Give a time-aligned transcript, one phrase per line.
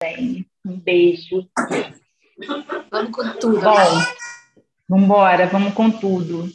[0.00, 0.46] bem.
[0.64, 1.48] Um beijo.
[2.90, 3.60] Vamos com tudo.
[3.60, 6.48] Bom, vamos embora, vamos com tudo.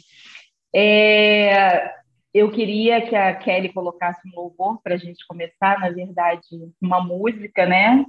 [0.74, 1.92] É,
[2.32, 6.46] eu queria que a Kelly colocasse um louvor para a gente começar, na verdade,
[6.80, 8.04] uma música, né?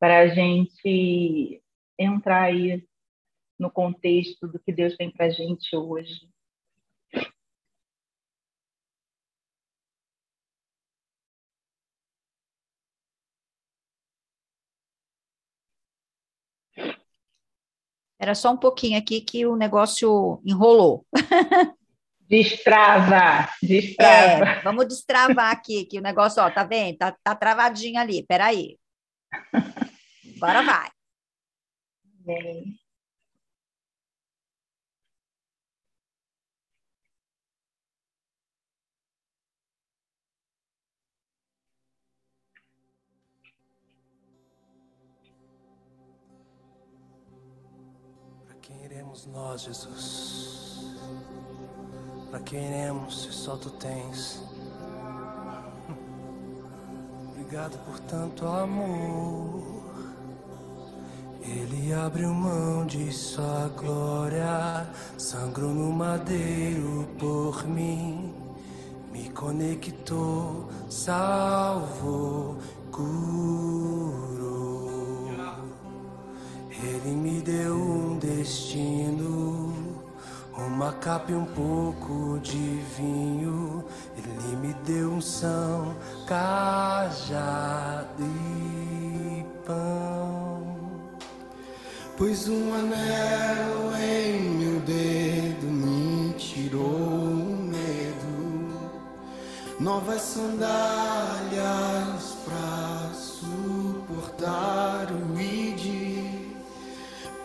[0.00, 1.62] Para a gente
[1.98, 2.82] entrar aí
[3.58, 6.28] no contexto do que Deus tem para a gente hoje.
[18.18, 21.06] Era só um pouquinho aqui que o negócio enrolou.
[22.28, 24.44] Destrava, destrava.
[24.44, 26.98] É, vamos destravar aqui, que o negócio, ó, tá vendo?
[26.98, 28.76] Tá, tá travadinho ali, peraí.
[30.36, 30.90] Agora vai.
[32.26, 32.78] Bem.
[49.08, 50.96] Iremos nós, Jesus?
[52.30, 54.42] Para quem iremos se só tu tens?
[57.32, 59.62] Obrigado por tanto amor.
[61.40, 64.86] Ele abriu mão de sua glória,
[65.16, 68.34] sangrou no madeiro por mim,
[69.10, 72.58] me conectou, salvou,
[72.92, 74.67] curou.
[76.80, 79.74] Ele me deu um destino,
[80.56, 83.84] uma capa e um pouco de vinho.
[84.16, 90.76] Ele me deu um são, cajado e pão.
[92.16, 98.70] Pois um anel em meu dedo me tirou o medo,
[99.80, 102.17] novas sandálias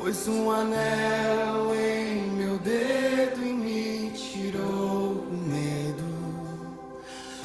[0.04, 6.04] Pois um anel em meu dedo e me tirou o medo,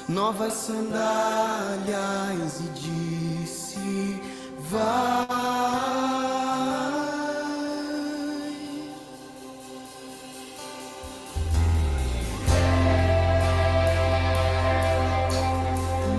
[0.08, 0.98] novas sandálias
[2.58, 2.64] e
[3.44, 4.20] disse:
[4.68, 5.28] Vai.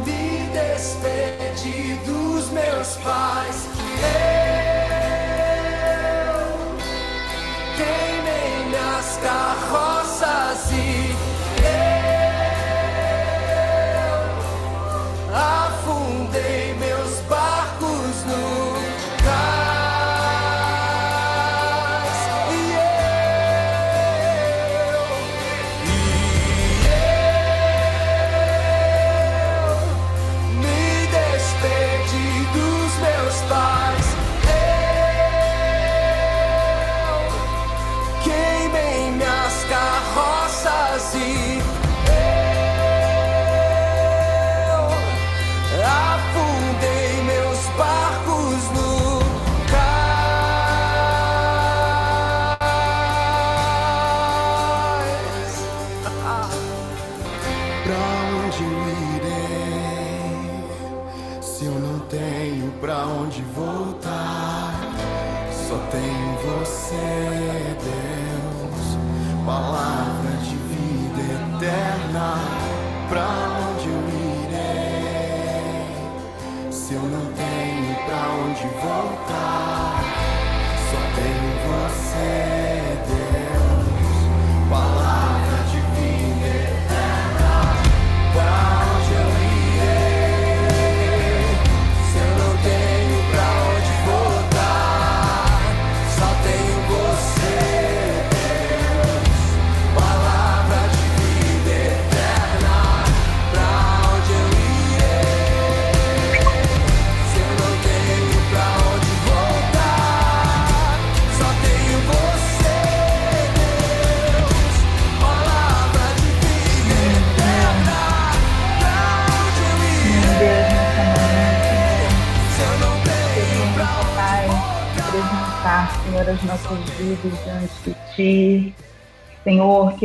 [0.06, 3.68] Me despedi dos meus pais.
[4.34, 4.39] Eu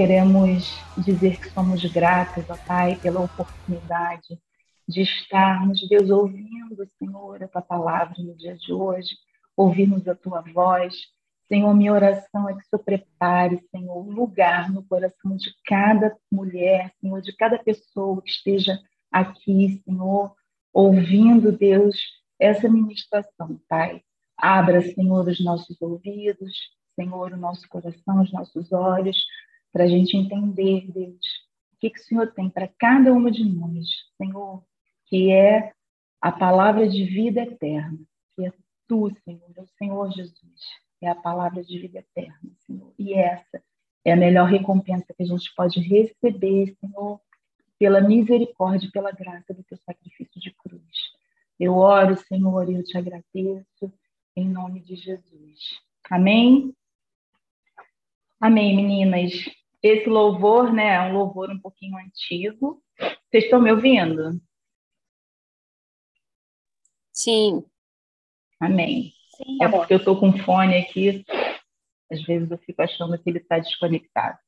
[0.05, 4.39] queremos dizer que somos gratos, ó Pai, pela oportunidade
[4.87, 9.17] de estarmos, Deus, ouvindo, Senhor, a Tua palavra no dia de hoje,
[9.57, 10.95] ouvirmos a Tua voz.
[11.49, 16.15] Senhor, minha oração é que o Senhor prepare, Senhor, um lugar no coração de cada
[16.31, 18.79] mulher, Senhor, de cada pessoa que esteja
[19.11, 20.35] aqui, Senhor,
[20.71, 21.97] ouvindo, Deus,
[22.39, 24.03] essa ministração, Pai.
[24.37, 26.53] Abra, Senhor, os nossos ouvidos,
[26.95, 29.17] Senhor, o nosso coração, os nossos olhos,
[29.75, 31.27] para a gente entender, Deus,
[31.73, 34.63] o que, que o Senhor tem para cada uma de nós, Senhor,
[35.07, 35.73] que é
[36.21, 37.99] a palavra de vida eterna,
[38.37, 38.53] que é
[38.87, 40.61] Tu, Senhor, é o Senhor Jesus,
[41.03, 42.95] é a palavra de vida eterna, Senhor.
[42.97, 43.61] E essa
[44.05, 47.21] é a melhor recompensa que a gente pode receber, Senhor,
[47.77, 50.85] pela misericórdia e pela graça do Teu sacrifício de cruz.
[51.59, 53.93] Eu oro, Senhor, e eu te agradeço,
[54.37, 55.81] em nome de Jesus.
[56.09, 56.73] Amém?
[58.41, 59.64] Amém, meninas.
[59.87, 62.83] Esse louvor, né, é um louvor um pouquinho antigo.
[63.29, 64.41] Vocês estão me ouvindo?
[67.13, 67.63] Sim.
[68.59, 69.13] Amém.
[69.37, 69.81] Sim, É amor.
[69.81, 71.23] porque eu estou com fone aqui,
[72.11, 74.39] às vezes eu fico achando que ele está desconectado.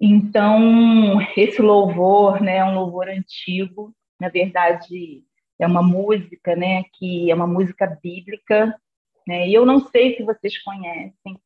[0.00, 5.24] Então, esse louvor, né, é um louvor antigo, na verdade,
[5.58, 8.80] é uma música, né, que é uma música bíblica,
[9.26, 11.38] né, e eu não sei se vocês conhecem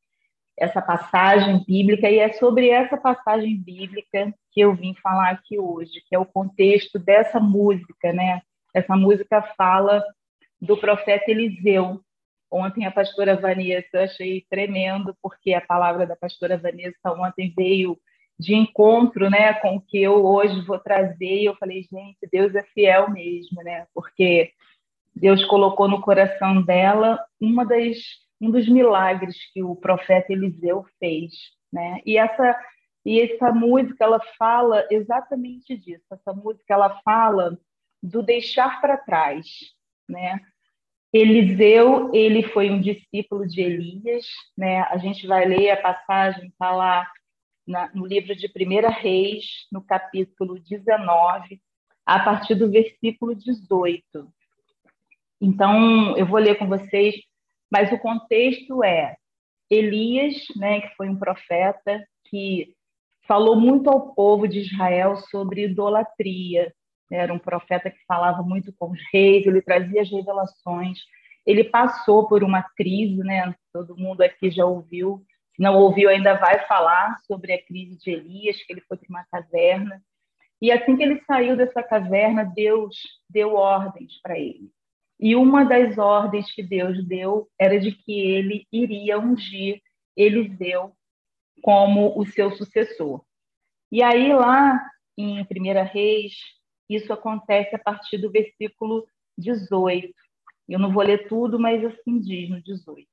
[0.62, 6.03] essa passagem bíblica, e é sobre essa passagem bíblica que eu vim falar aqui hoje,
[6.09, 8.41] que é o contexto dessa música, né,
[8.73, 10.03] essa música fala
[10.61, 12.00] do profeta Eliseu,
[12.53, 17.97] Ontem a pastora Vanessa eu achei tremendo, porque a palavra da pastora Vanessa ontem veio
[18.38, 21.41] de encontro né, com o que eu hoje vou trazer.
[21.41, 23.87] E eu falei, gente, Deus é fiel mesmo, né?
[23.94, 24.53] Porque
[25.17, 27.97] Deus colocou no coração dela uma das,
[28.42, 31.32] um dos milagres que o profeta Eliseu fez.
[31.72, 32.00] Né?
[32.04, 32.58] E, essa,
[33.06, 36.04] e essa música ela fala exatamente disso.
[36.10, 37.56] Essa música ela fala
[38.02, 39.46] do deixar para trás.
[40.08, 40.40] Né?
[41.12, 44.80] Eliseu, ele foi um discípulo de Elias, né?
[44.84, 47.06] A gente vai ler a passagem, está lá
[47.66, 51.60] na, no livro de 1 Reis, no capítulo 19,
[52.06, 54.02] a partir do versículo 18.
[55.38, 57.14] Então, eu vou ler com vocês,
[57.72, 59.16] mas o contexto é
[59.70, 62.74] Elias, né, que foi um profeta que
[63.26, 66.70] falou muito ao povo de Israel sobre idolatria,
[67.10, 70.98] era um profeta que falava muito com os reis, ele trazia as revelações.
[71.46, 73.54] Ele passou por uma crise, né?
[73.72, 75.22] Todo mundo aqui já ouviu.
[75.54, 79.08] Se não ouviu, ainda vai falar sobre a crise de Elias, que ele foi para
[79.08, 80.02] uma caverna.
[80.60, 82.96] E assim que ele saiu dessa caverna, Deus
[83.28, 84.70] deu ordens para ele.
[85.22, 89.80] E uma das ordens que Deus deu era de que ele iria ungir
[90.16, 90.96] Eliseu
[91.62, 93.24] como o seu sucessor.
[93.92, 94.84] E aí, lá
[95.16, 95.44] em 1
[95.92, 96.34] Reis,
[96.90, 99.06] isso acontece a partir do versículo
[99.38, 100.12] 18.
[100.69, 103.06] Eu não vou ler tudo, mas assim diz no 18.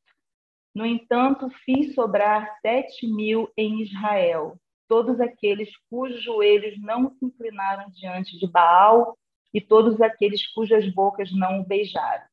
[0.73, 7.88] No entanto, fiz sobrar sete mil em Israel, todos aqueles cujos joelhos não se inclinaram
[7.91, 9.15] diante de Baal
[9.54, 12.25] e todos aqueles cujas bocas não o beijaram.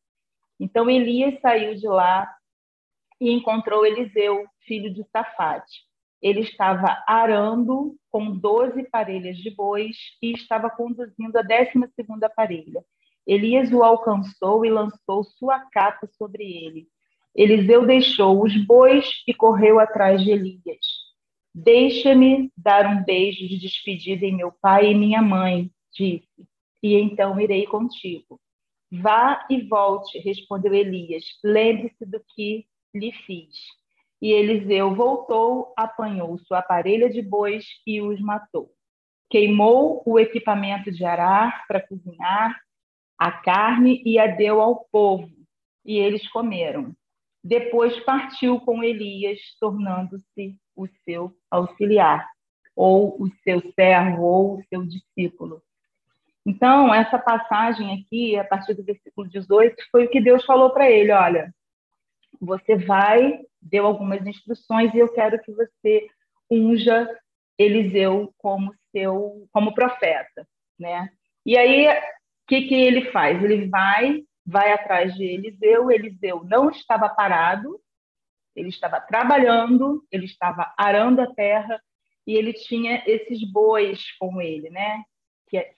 [0.58, 2.30] Então Elias saiu de lá
[3.20, 5.84] e encontrou Eliseu, filho de Safate.
[6.20, 12.84] Ele estava arando com doze parelhas de bois e estava conduzindo a décima segunda parelha.
[13.26, 16.88] Elias o alcançou e lançou sua capa sobre ele.
[17.34, 20.86] Eliseu deixou os bois e correu atrás de Elias.
[21.54, 26.26] Deixa-me dar um beijo de despedida em meu pai e minha mãe, disse,
[26.86, 28.40] e então irei contigo.
[28.92, 31.24] Vá e volte, respondeu Elias.
[31.42, 33.56] Lembre-se do que lhe fiz.
[34.22, 38.70] E Eliseu voltou, apanhou sua parelha de bois e os matou.
[39.28, 42.56] Queimou o equipamento de arar para cozinhar
[43.18, 45.28] a carne e a deu ao povo,
[45.84, 46.94] e eles comeram.
[47.42, 52.28] Depois partiu com Elias, tornando-se o seu auxiliar,
[52.74, 55.62] ou o seu servo, ou o seu discípulo.
[56.46, 60.88] Então, essa passagem aqui, a partir do versículo 18, foi o que Deus falou para
[60.88, 61.52] ele: olha,
[62.40, 66.06] você vai, deu algumas instruções e eu quero que você
[66.48, 67.10] unja
[67.58, 70.46] Eliseu como seu, como profeta,
[70.78, 71.10] né?
[71.44, 72.00] E aí, o
[72.46, 73.42] que que ele faz?
[73.42, 75.90] Ele vai, vai atrás de Eliseu.
[75.90, 77.80] Eliseu não estava parado,
[78.54, 81.80] ele estava trabalhando, ele estava arando a terra
[82.24, 85.02] e ele tinha esses bois com ele, né?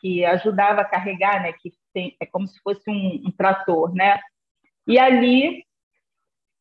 [0.00, 1.52] Que, ajudava a carregar, né?
[1.52, 4.18] Que tem, é como se fosse um, um trator, né?
[4.86, 5.64] E ali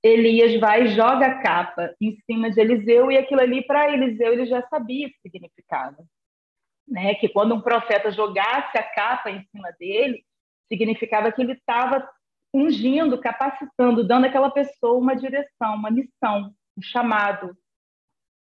[0.03, 4.33] Elias vai e joga a capa em cima de Eliseu, e aquilo ali, para Eliseu,
[4.33, 5.97] ele já sabia o que significava.
[6.87, 7.15] Né?
[7.15, 10.23] Que quando um profeta jogasse a capa em cima dele,
[10.71, 12.07] significava que ele estava
[12.53, 17.55] ungindo, capacitando, dando àquela pessoa uma direção, uma missão, um chamado.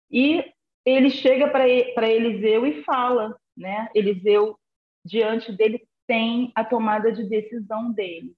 [0.10, 0.44] E
[0.86, 3.90] ele chega para Eliseu e fala, né?
[3.94, 4.58] Eliseu,
[5.06, 8.34] diante dele, tem a tomada de decisão dele.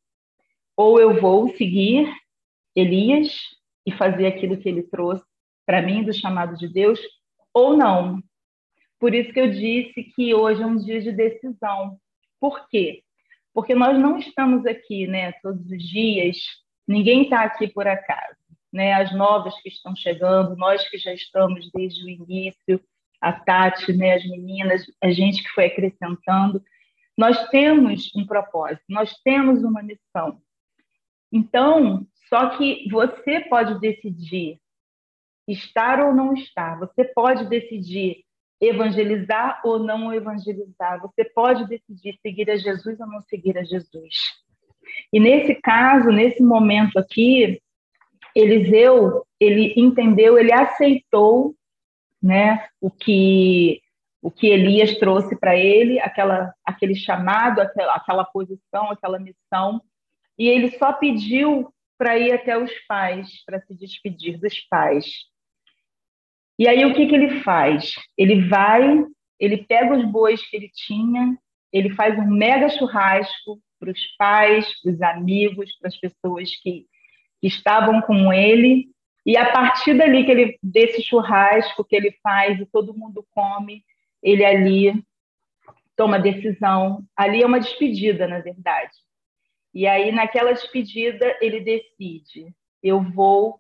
[0.76, 2.12] ou eu vou seguir
[2.76, 3.36] Elias
[3.86, 5.24] e fazer aquilo que ele trouxe
[5.66, 7.00] para mim do chamado de Deus,
[7.54, 8.22] ou não.
[9.00, 11.98] Por isso que eu disse que hoje é um dia de decisão.
[12.40, 13.04] Por quê?
[13.54, 16.38] Porque nós não estamos aqui, né, todos os dias.
[16.88, 18.36] Ninguém está aqui por acaso,
[18.72, 18.94] né?
[18.94, 22.82] As novas que estão chegando, nós que já estamos desde o início,
[23.24, 26.62] a Tati, né, as meninas, a gente que foi acrescentando.
[27.18, 30.42] Nós temos um propósito, nós temos uma missão.
[31.32, 34.60] Então, só que você pode decidir
[35.48, 38.26] estar ou não estar, você pode decidir
[38.60, 44.16] evangelizar ou não evangelizar, você pode decidir seguir a Jesus ou não seguir a Jesus.
[45.14, 47.62] E nesse caso, nesse momento aqui,
[48.36, 51.56] Eliseu, ele entendeu, ele aceitou,
[52.24, 53.82] né, o que
[54.22, 59.82] o que Elias trouxe para ele, aquela aquele chamado, aquela, aquela posição, aquela missão,
[60.40, 65.06] e ele só pediu para ir até os pais, para se despedir dos pais.
[66.58, 67.94] E aí o que, que ele faz?
[68.18, 69.06] Ele vai,
[69.40, 71.38] ele pega os bois que ele tinha,
[71.72, 76.86] ele faz um mega churrasco para os pais, para os amigos, para as pessoas que,
[77.42, 78.88] que estavam com ele.
[79.26, 83.84] E a partir dali que ele desse churrasco que ele faz e todo mundo come,
[84.22, 85.04] ele ali
[85.96, 87.06] toma decisão.
[87.16, 88.92] Ali é uma despedida, na verdade.
[89.74, 93.60] E aí naquela despedida ele decide: eu vou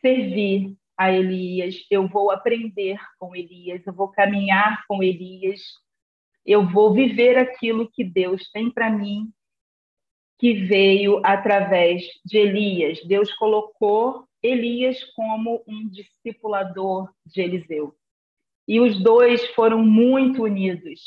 [0.00, 5.60] servir a Elias, eu vou aprender com Elias, eu vou caminhar com Elias,
[6.44, 9.30] eu vou viver aquilo que Deus tem para mim,
[10.38, 13.00] que veio através de Elias.
[13.04, 17.94] Deus colocou Elias como um discipulador de Eliseu.
[18.66, 21.00] E os dois foram muito unidos.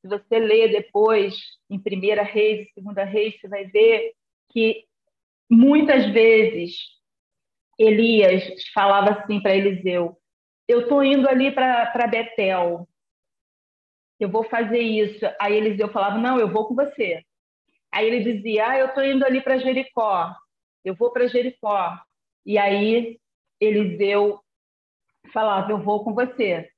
[0.00, 1.36] Se você ler depois,
[1.70, 4.12] em Primeira Reis e Segunda Reis, você vai ver
[4.50, 4.84] que
[5.48, 6.76] muitas vezes
[7.78, 10.16] Elias falava assim para Eliseu:
[10.66, 12.88] Eu estou indo ali para Betel,
[14.18, 15.24] eu vou fazer isso.
[15.40, 17.24] Aí Eliseu falava: Não, eu vou com você.
[17.92, 20.34] Aí ele dizia: Ah, eu estou indo ali para Jericó,
[20.84, 21.98] eu vou para Jericó.
[22.44, 23.18] E aí
[23.60, 24.40] Eliseu
[25.32, 26.68] falava: Eu vou com você.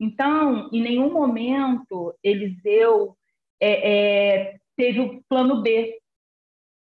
[0.00, 3.16] Então, em nenhum momento Eliseu
[3.60, 5.98] é, é, teve o plano B.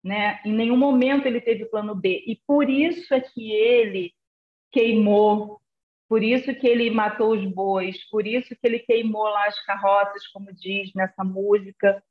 [0.03, 0.39] Né?
[0.45, 2.23] Em nenhum momento ele teve plano B.
[2.27, 4.13] E por isso é que ele
[4.71, 5.59] queimou,
[6.07, 10.27] por isso que ele matou os bois, por isso que ele queimou lá as carroças,
[10.27, 12.03] como diz nessa música,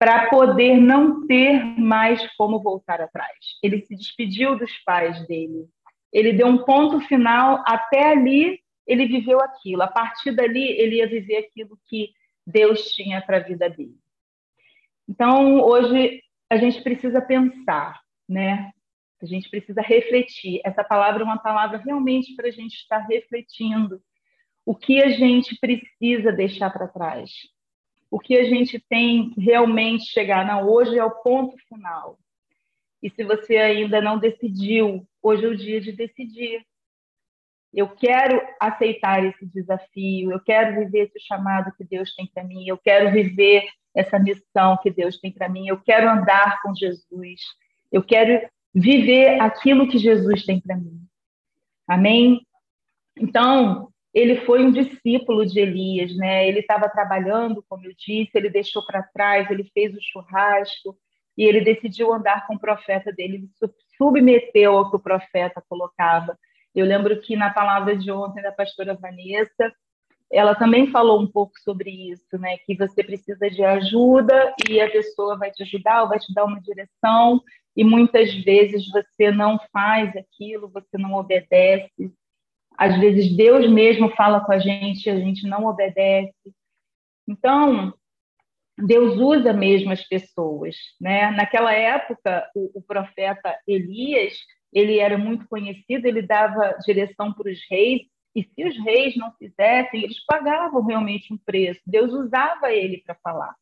[0.00, 3.36] para poder não ter mais como voltar atrás.
[3.62, 5.68] Ele se despediu dos pais dele.
[6.10, 9.82] Ele deu um ponto final, até ali ele viveu aquilo.
[9.82, 12.14] A partir dali, ele ia viver aquilo que
[12.46, 13.94] Deus tinha para a vida dele.
[15.06, 18.72] Então, hoje, a gente precisa pensar, né?
[19.22, 20.62] A gente precisa refletir.
[20.64, 24.00] Essa palavra é uma palavra realmente para a gente estar refletindo
[24.64, 27.30] o que a gente precisa deixar para trás,
[28.10, 30.44] o que a gente tem realmente chegar.
[30.44, 32.18] Não, hoje é o ponto final.
[33.02, 36.62] E se você ainda não decidiu, hoje é o dia de decidir.
[37.72, 42.66] Eu quero aceitar esse desafio, eu quero viver esse chamado que Deus tem para mim,
[42.66, 43.64] eu quero viver
[43.94, 45.68] essa missão que Deus tem para mim.
[45.68, 47.40] Eu quero andar com Jesus.
[47.90, 51.00] Eu quero viver aquilo que Jesus tem para mim.
[51.86, 52.46] Amém?
[53.16, 56.48] Então, ele foi um discípulo de Elias, né?
[56.48, 60.96] Ele estava trabalhando, como eu disse, ele deixou para trás, ele fez o churrasco
[61.36, 63.48] e ele decidiu andar com o profeta dele, ele
[63.96, 66.36] submeteu ao que o profeta colocava.
[66.74, 69.72] Eu lembro que na palavra de ontem da pastora Vanessa,
[70.30, 72.56] ela também falou um pouco sobre isso, né?
[72.58, 76.44] Que você precisa de ajuda e a pessoa vai te ajudar ou vai te dar
[76.44, 77.40] uma direção
[77.76, 82.12] e muitas vezes você não faz aquilo, você não obedece.
[82.80, 86.32] Às vezes Deus mesmo fala com a gente e a gente não obedece.
[87.28, 87.92] Então,
[88.78, 91.30] Deus usa mesmo as pessoas, né?
[91.32, 94.32] Naquela época, o, o profeta Elias,
[94.72, 98.00] ele era muito conhecido, ele dava direção para os reis
[98.34, 101.82] e se os reis não fizessem, eles pagavam realmente um preço.
[101.86, 103.54] Deus usava ele para falar.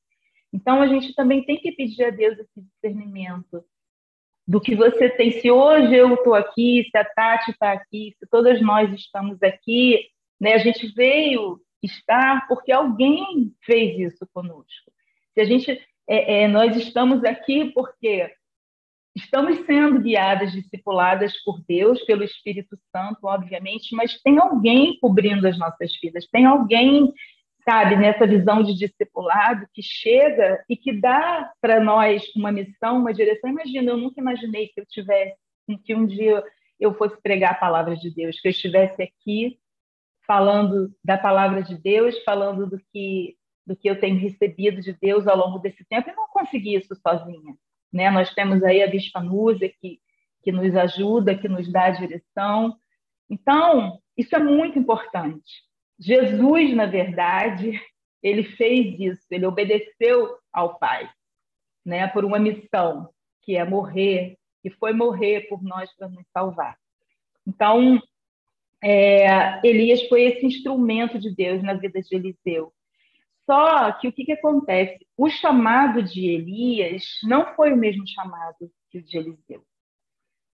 [0.52, 3.64] Então a gente também tem que pedir a Deus esse discernimento
[4.48, 5.30] do que você tem.
[5.30, 10.08] Se hoje eu estou aqui, se a Tati está aqui, se todas nós estamos aqui,
[10.40, 14.90] né, a gente veio estar porque alguém fez isso conosco.
[15.34, 15.70] Se a gente,
[16.08, 18.32] é, é, nós estamos aqui porque
[19.14, 25.58] estamos sendo guiadas, discipuladas por Deus, pelo Espírito Santo, obviamente, mas tem alguém cobrindo as
[25.58, 27.12] nossas vidas, tem alguém,
[27.68, 33.12] sabe, nessa visão de discipulado que chega e que dá para nós uma missão, uma
[33.12, 33.50] direção.
[33.50, 35.36] Imagina, eu nunca imaginei que eu tivesse,
[35.84, 36.42] que um dia
[36.80, 39.58] eu fosse pregar a palavra de Deus, que eu estivesse aqui
[40.26, 45.26] falando da palavra de Deus, falando do que do que eu tenho recebido de Deus
[45.26, 46.08] ao longo desse tempo.
[46.08, 47.54] Eu não consegui isso sozinha,
[47.92, 48.10] né?
[48.10, 50.00] Nós temos aí a Bispa Núzia que
[50.42, 52.74] que nos ajuda, que nos dá a direção.
[53.28, 55.67] Então, isso é muito importante.
[55.98, 57.80] Jesus, na verdade,
[58.22, 61.10] ele fez isso, ele obedeceu ao Pai,
[61.84, 63.10] né, por uma missão,
[63.42, 66.76] que é morrer, que foi morrer por nós para nos salvar.
[67.46, 68.00] Então,
[68.82, 72.72] é, Elias foi esse instrumento de Deus na vida de Eliseu.
[73.46, 75.06] Só que o que, que acontece?
[75.16, 79.64] O chamado de Elias não foi o mesmo chamado que o de Eliseu.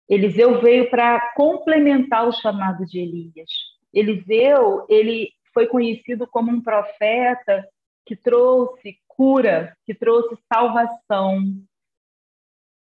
[0.09, 3.51] Eliseu veio para complementar o chamado de Elias.
[3.95, 7.67] Eliseu, ele foi conhecido como um profeta
[8.05, 11.43] que trouxe cura, que trouxe salvação.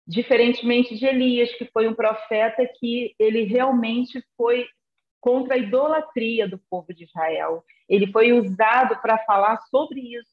[0.07, 4.65] Diferentemente de Elias, que foi um profeta que ele realmente foi
[5.19, 7.63] contra a idolatria do povo de Israel.
[7.87, 10.31] Ele foi usado para falar sobre isso.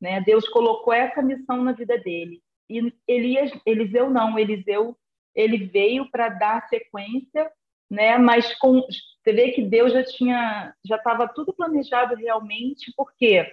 [0.00, 0.20] Né?
[0.20, 2.42] Deus colocou essa missão na vida dele.
[2.68, 4.96] E Elias, Eliseu não, Eliseu
[5.34, 7.50] ele veio para dar sequência
[7.90, 8.16] né?
[8.16, 13.50] Mas com, você vê que Deus já tinha, já estava tudo planejado realmente, porque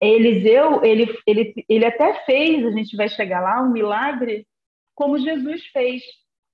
[0.00, 4.46] Eliseu, ele, ele, ele até fez, a gente vai chegar lá, um milagre
[4.94, 6.02] como Jesus fez.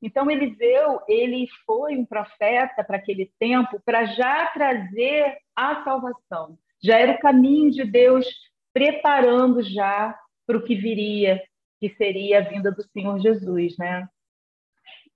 [0.03, 6.59] Então Eliseu, ele foi um profeta para aquele tempo, para já trazer a salvação.
[6.81, 8.27] Já era o caminho de Deus
[8.73, 10.17] preparando já
[10.47, 11.43] para o que viria,
[11.81, 14.09] que seria a vinda do Senhor Jesus, né?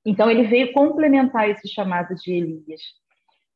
[0.04, 2.80] Então, ele veio complementar esse chamado de Elias.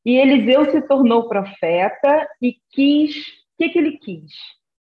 [0.04, 3.16] E Eliseu se tornou profeta e quis.
[3.16, 4.32] O que, que ele quis?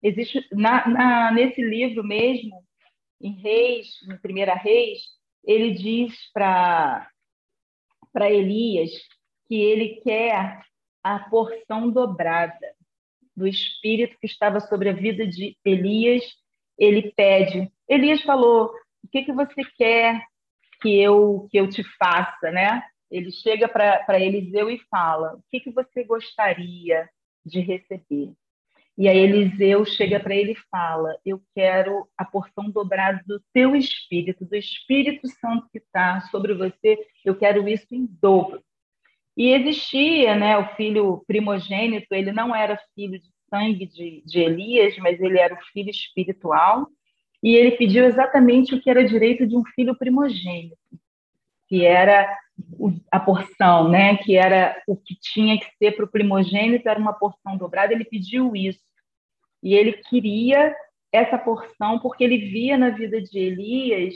[0.03, 2.65] Existe na, na, nesse livro mesmo,
[3.21, 5.01] em Reis, em Primeira Reis,
[5.45, 7.09] ele diz para
[8.31, 8.91] Elias
[9.47, 10.61] que ele quer
[11.03, 12.75] a porção dobrada
[13.37, 16.25] do espírito que estava sobre a vida de Elias.
[16.79, 17.71] Ele pede.
[17.89, 18.73] Elias falou:
[19.05, 20.23] O que, que você quer
[20.83, 22.83] que eu que eu te faça, né?
[23.11, 27.09] Ele chega para Eliseu e fala: O que, que você gostaria
[27.45, 28.33] de receber?
[28.97, 33.77] E aí Eliseu chega para ele e fala: Eu quero a porção dobrada do teu
[33.77, 38.63] espírito, do Espírito Santo que está sobre você, eu quero isso em dobro.
[39.37, 44.97] E existia, né, o filho primogênito, ele não era filho de sangue de, de Elias,
[44.99, 46.87] mas ele era o filho espiritual
[47.43, 50.77] e ele pediu exatamente o que era direito de um filho primogênito,
[51.69, 52.39] que era
[53.11, 54.17] a porção, né?
[54.19, 57.93] Que era o que tinha que ser para o primogênito era uma porção dobrada.
[57.93, 58.81] Ele pediu isso
[59.63, 60.75] e ele queria
[61.11, 64.15] essa porção porque ele via na vida de Elias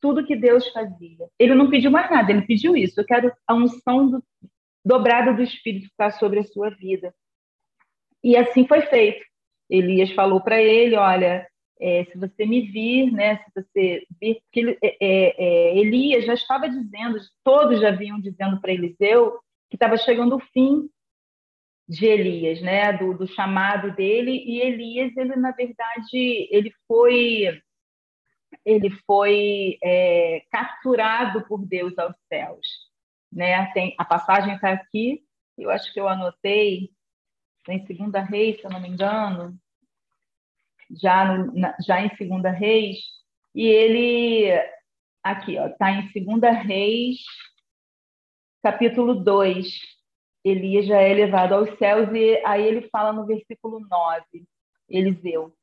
[0.00, 1.28] tudo que Deus fazia.
[1.38, 3.00] Ele não pediu mais nada, ele pediu isso.
[3.00, 4.24] Eu quero a unção do,
[4.84, 7.14] dobrada do Espírito estar sobre a sua vida.
[8.22, 9.24] E assim foi feito.
[9.68, 11.46] Elias falou para ele: Olha,
[11.80, 16.34] é, se você me vir, né, se você vir, porque é, é, é, Elias já
[16.34, 20.88] estava dizendo, todos já vinham dizendo para Eliseu que estava chegando o fim
[21.88, 27.60] de Elias, né, do, do, chamado dele, e Elias, ele na verdade, ele foi
[28.64, 32.66] ele foi é, capturado por Deus aos céus,
[33.32, 33.66] né?
[33.72, 35.22] Tem a passagem está aqui,
[35.58, 36.88] eu acho que eu anotei
[37.68, 39.58] em Segunda Reis, se eu não me engano,
[40.90, 42.98] já, no, na, já em Segunda Reis,
[43.54, 44.50] e ele,
[45.22, 47.18] aqui, está em Segunda Reis,
[48.62, 49.66] capítulo 2,
[50.44, 54.44] Elias já é levado aos céus, e aí ele fala no versículo 9,
[54.88, 55.54] Eliseu,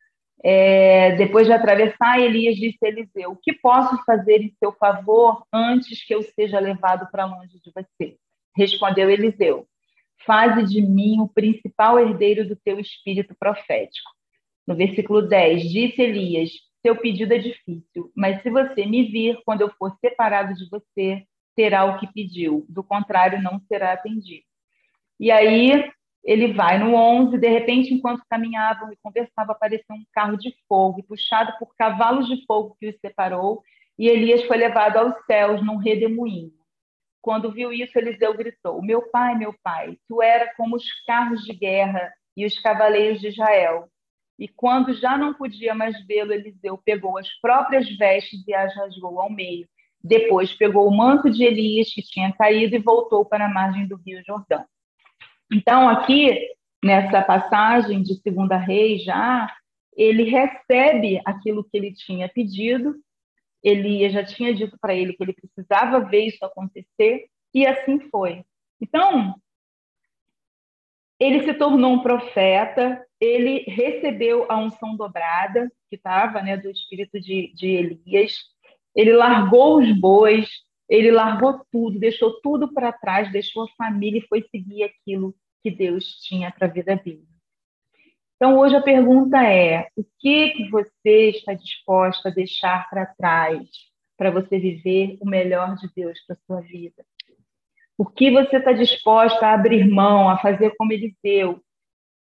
[0.43, 5.45] é, depois de atravessar, Elias disse a Eliseu: O que posso fazer em seu favor
[5.53, 8.17] antes que eu seja levado para longe de você?
[8.55, 9.67] Respondeu Eliseu:
[10.25, 14.09] Faze de mim o principal herdeiro do teu espírito profético.
[14.67, 16.49] No versículo 10, disse Elias:
[16.81, 21.23] Seu pedido é difícil, mas se você me vir quando eu for separado de você,
[21.55, 24.45] terá o que pediu, do contrário, não será atendido.
[25.19, 25.91] E aí
[26.23, 31.03] ele vai no 11, de repente, enquanto caminhavam e conversavam, apareceu um carro de fogo,
[31.03, 33.63] puxado por cavalos de fogo que os separou,
[33.97, 36.51] e Elias foi levado aos céus num redemoinho.
[37.21, 41.53] Quando viu isso, Eliseu gritou: Meu pai, meu pai, tu era como os carros de
[41.53, 43.90] guerra e os cavaleiros de Israel.
[44.41, 49.21] E quando já não podia mais vê-lo, Eliseu pegou as próprias vestes e as rasgou
[49.21, 49.69] ao meio.
[50.03, 53.97] Depois pegou o manto de Elias, que tinha caído, e voltou para a margem do
[53.97, 54.65] rio Jordão.
[55.53, 56.39] Então, aqui,
[56.83, 59.47] nessa passagem de Segunda Reis já,
[59.95, 62.95] ele recebe aquilo que ele tinha pedido.
[63.63, 68.43] Elias já tinha dito para ele que ele precisava ver isso acontecer, e assim foi.
[68.81, 69.35] Então,
[71.19, 77.19] ele se tornou um profeta, ele recebeu a unção dobrada, que estava né, do espírito
[77.19, 78.39] de, de Elias,
[78.95, 80.49] ele largou os bois,
[80.89, 85.69] ele largou tudo, deixou tudo para trás, deixou a família e foi seguir aquilo que
[85.69, 87.23] Deus tinha para a vida dele.
[88.35, 93.69] Então, hoje a pergunta é: o que, que você está disposta a deixar para trás
[94.17, 97.05] para você viver o melhor de Deus para sua vida?
[97.95, 101.61] O que você está disposta a abrir mão, a fazer como Eliseu?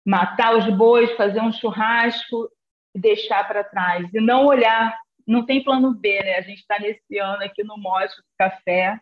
[0.07, 2.49] Matar os bois, fazer um churrasco
[2.95, 4.07] e deixar para trás.
[4.13, 6.35] E não olhar, não tem plano B, né?
[6.35, 8.99] A gente está nesse ano aqui no do Café.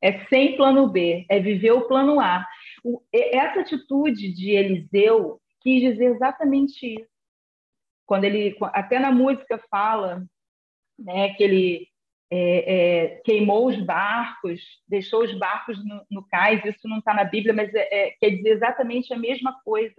[0.00, 2.46] É sem plano B, é viver o plano A.
[2.84, 7.10] O, essa atitude de Eliseu quis dizer exatamente isso.
[8.06, 10.24] Quando ele, até na música fala,
[10.98, 11.88] né, que ele
[12.30, 16.64] é, é, queimou os barcos, deixou os barcos no, no cais.
[16.64, 19.94] Isso não está na Bíblia, mas é, é, quer dizer exatamente a mesma coisa,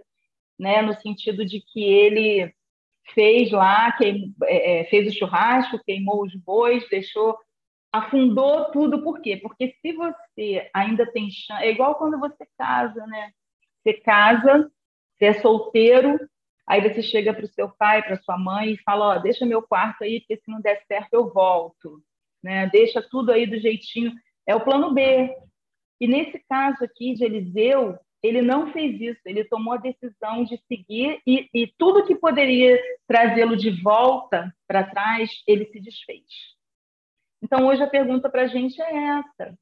[0.60, 2.54] né, no sentido de que ele
[3.14, 7.36] fez lá, queim, é, é, fez o churrasco, queimou os bois, deixou
[7.92, 9.36] afundou tudo, por quê?
[9.36, 13.32] Porque se você ainda tem chance, é igual quando você casa, né?
[13.82, 14.70] Você casa,
[15.18, 16.16] você é solteiro,
[16.68, 19.44] aí você chega para o seu pai, para sua mãe e fala, ó, oh, deixa
[19.44, 22.00] meu quarto aí, porque se não der certo eu volto,
[22.42, 22.68] né?
[22.68, 24.12] Deixa tudo aí do jeitinho,
[24.46, 25.34] é o plano B.
[26.00, 30.60] E nesse caso aqui de Eliseu, ele não fez isso, ele tomou a decisão de
[30.68, 36.24] seguir e, e tudo que poderia trazê-lo de volta para trás, ele se desfez.
[37.42, 39.56] Então, hoje a pergunta para a gente é essa: o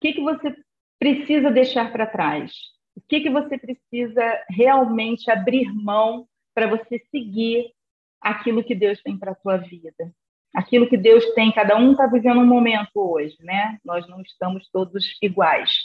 [0.00, 0.54] que, que você
[0.98, 2.52] precisa deixar para trás?
[2.96, 7.72] O que, que você precisa realmente abrir mão para você seguir
[8.20, 10.12] aquilo que Deus tem para a sua vida?
[10.54, 13.78] Aquilo que Deus tem, cada um está vivendo um momento hoje, né?
[13.84, 15.83] Nós não estamos todos iguais.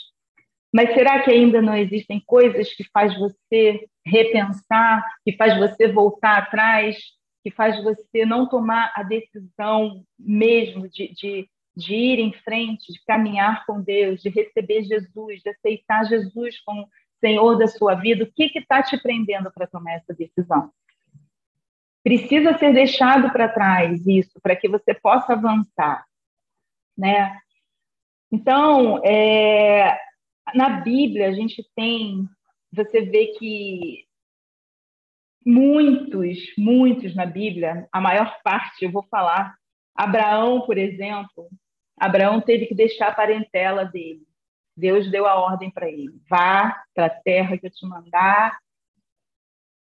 [0.72, 6.38] Mas será que ainda não existem coisas que faz você repensar, que faz você voltar
[6.38, 6.96] atrás,
[7.42, 13.02] que faz você não tomar a decisão mesmo de, de, de ir em frente, de
[13.04, 18.32] caminhar com Deus, de receber Jesus, de aceitar Jesus como Senhor da sua vida, o
[18.32, 20.70] que está te prendendo para tomar essa decisão?
[22.02, 26.04] Precisa ser deixado para trás isso, para que você possa avançar,
[26.96, 27.38] né?
[28.32, 29.98] Então, é,
[30.54, 32.28] na Bíblia, a gente tem,
[32.72, 34.04] você vê que
[35.44, 39.54] muitos, muitos na Bíblia, a maior parte, eu vou falar.
[39.94, 41.48] Abraão, por exemplo,
[41.98, 44.26] Abraão teve que deixar a parentela dele.
[44.76, 48.58] Deus deu a ordem para ele: vá para a terra que eu te mandar,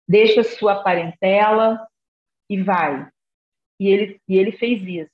[0.08, 1.84] deixa a sua parentela
[2.48, 3.08] e vai.
[3.80, 5.10] E ele, e ele fez isso.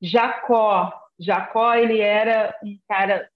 [0.00, 3.28] Jacó, Jacó ele era um cara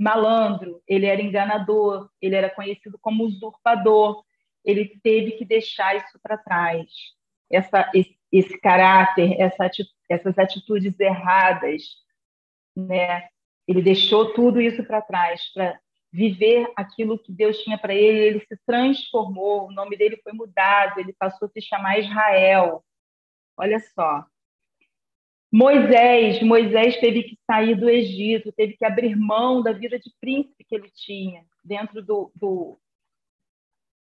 [0.00, 4.24] malandro, ele era enganador, ele era conhecido como usurpador
[4.64, 6.86] ele teve que deixar isso para trás.
[7.50, 9.68] Essa, esse, esse caráter, essa,
[10.08, 11.82] essas atitudes erradas,
[12.76, 13.28] né?
[13.66, 15.78] Ele deixou tudo isso para trás para
[16.12, 18.18] viver aquilo que Deus tinha para ele.
[18.18, 22.84] Ele se transformou, o nome dele foi mudado, ele passou a se chamar Israel.
[23.56, 24.24] Olha só.
[25.52, 30.64] Moisés, Moisés teve que sair do Egito, teve que abrir mão da vida de príncipe
[30.64, 32.78] que ele tinha dentro do, do,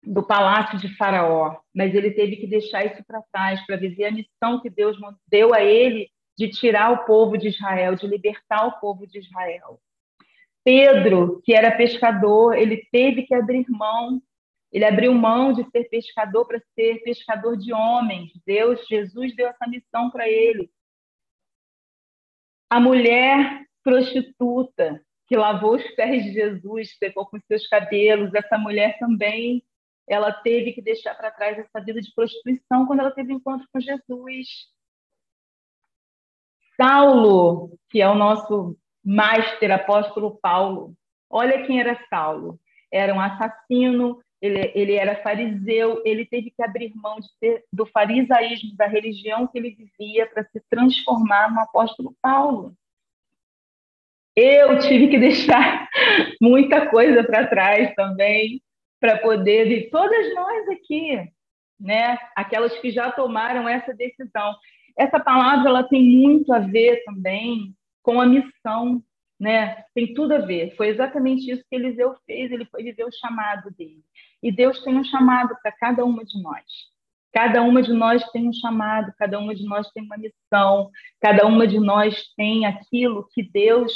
[0.03, 4.11] do palácio de Faraó, mas ele teve que deixar isso para trás para viver a
[4.11, 8.79] missão que Deus deu a ele de tirar o povo de Israel, de libertar o
[8.79, 9.79] povo de Israel.
[10.63, 14.21] Pedro, que era pescador, ele teve que abrir mão,
[14.71, 18.31] ele abriu mão de ser pescador para ser pescador de homens.
[18.45, 20.69] Deus, Jesus deu essa missão para ele.
[22.69, 28.97] A mulher prostituta que lavou os pés de Jesus, secou com seus cabelos, essa mulher
[28.99, 29.63] também
[30.09, 33.79] ela teve que deixar para trás essa vida de prostituição quando ela teve encontro com
[33.79, 34.47] Jesus.
[36.75, 40.95] Saulo, que é o nosso master apóstolo Paulo,
[41.29, 42.59] olha quem era Saulo.
[42.91, 48.75] Era um assassino, ele, ele era fariseu, ele teve que abrir mão ter, do farisaísmo,
[48.75, 52.73] da religião que ele vivia, para se transformar no apóstolo Paulo.
[54.35, 55.89] Eu tive que deixar
[56.41, 58.61] muita coisa para trás também
[58.99, 61.17] para poder vir, todas nós aqui,
[61.79, 62.17] né?
[62.35, 64.53] Aquelas que já tomaram essa decisão.
[64.97, 67.73] Essa palavra ela tem muito a ver também
[68.03, 69.01] com a missão.
[69.39, 69.83] Né?
[69.95, 70.75] Tem tudo a ver.
[70.75, 74.03] Foi exatamente isso que Eliseu fez, ele foi viver o chamado dele.
[74.43, 76.65] E Deus tem um chamado para cada uma de nós.
[77.31, 80.89] Cada uma de nós tem um chamado, cada uma de nós tem uma missão,
[81.21, 83.93] cada uma de nós tem aquilo que Deus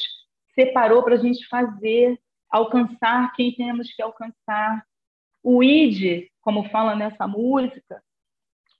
[0.53, 2.17] separou para a gente fazer,
[2.49, 4.85] alcançar quem temos que alcançar.
[5.41, 8.01] O ID, como fala nessa música,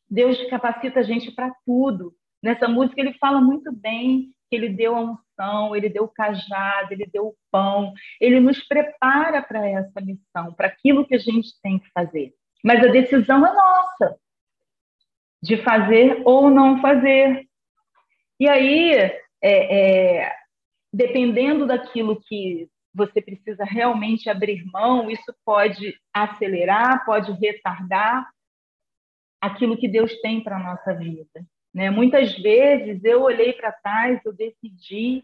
[0.08, 2.14] Deus capacita a gente para tudo.
[2.42, 5.18] Nessa música ele fala muito bem que ele deu a
[5.76, 10.68] ele deu o cajado, ele deu o pão, ele nos prepara para essa missão, para
[10.68, 12.34] aquilo que a gente tem que fazer.
[12.64, 14.18] Mas a decisão é nossa
[15.42, 17.46] de fazer ou não fazer.
[18.40, 20.36] E aí, é, é,
[20.92, 28.30] dependendo daquilo que você precisa realmente abrir mão, isso pode acelerar, pode retardar
[29.42, 31.46] aquilo que Deus tem para a nossa vida.
[31.74, 31.90] Né?
[31.90, 35.24] Muitas vezes eu olhei para trás, eu decidi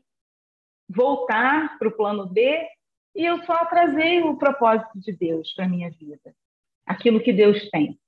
[0.90, 2.68] voltar para o plano B
[3.16, 6.34] e eu só atrasei o propósito de Deus para minha vida,
[6.86, 8.00] aquilo que Deus tem.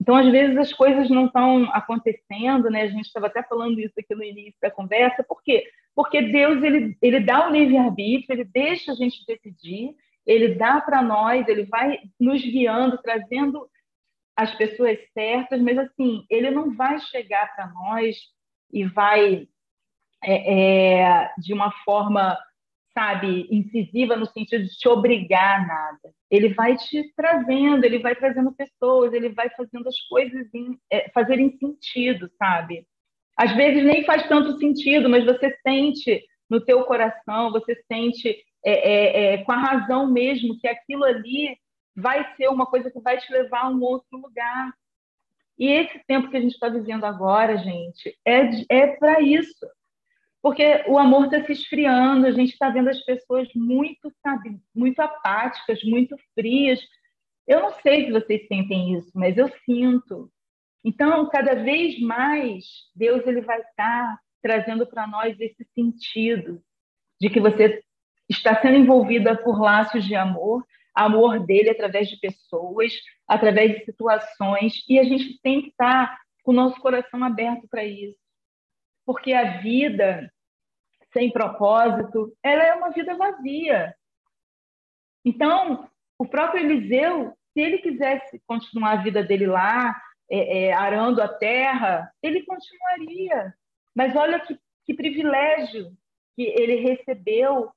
[0.00, 2.82] Então, às vezes, as coisas não estão acontecendo, né?
[2.82, 5.24] A gente estava até falando isso aqui no início da conversa.
[5.24, 5.64] Por quê?
[5.94, 11.02] Porque Deus, ele, ele dá o livre-arbítrio, ele deixa a gente decidir, ele dá para
[11.02, 13.68] nós, ele vai nos guiando, trazendo
[14.38, 18.16] as pessoas certas, mas, assim, ele não vai chegar para nós
[18.72, 19.48] e vai,
[20.22, 22.38] é, é, de uma forma
[22.94, 26.14] sabe, incisiva no sentido de te obrigar a nada.
[26.28, 31.08] Ele vai te trazendo, ele vai trazendo pessoas, ele vai fazendo as coisas em, é,
[31.10, 32.84] fazerem sentido, sabe?
[33.36, 38.72] Às vezes nem faz tanto sentido, mas você sente no teu coração, você sente é,
[38.72, 41.56] é, é, com a razão mesmo que aquilo ali
[41.98, 44.72] vai ser uma coisa que vai te levar a um outro lugar.
[45.58, 49.66] E esse tempo que a gente está vivendo agora, gente, é, é para isso
[50.42, 55.00] porque o amor está se esfriando, a gente está vendo as pessoas muito, sabe, muito
[55.00, 56.80] apáticas, muito frias.
[57.46, 60.30] Eu não sei se vocês sentem isso, mas eu sinto.
[60.84, 66.62] Então, cada vez mais, Deus ele vai estar tá trazendo para nós esse sentido
[67.20, 67.82] de que você
[68.28, 70.64] está sendo envolvida por laços de amor,
[71.04, 72.92] amor dele através de pessoas,
[73.26, 77.66] através de situações, e a gente tem que estar tá com o nosso coração aberto
[77.68, 78.18] para isso
[79.08, 80.30] porque a vida
[81.14, 83.94] sem propósito, ela é uma vida vazia.
[85.24, 89.98] Então, o próprio Eliseu, se ele quisesse continuar a vida dele lá,
[90.30, 93.54] é, é, arando a terra, ele continuaria.
[93.96, 95.90] Mas olha que, que privilégio
[96.36, 97.70] que ele recebeu.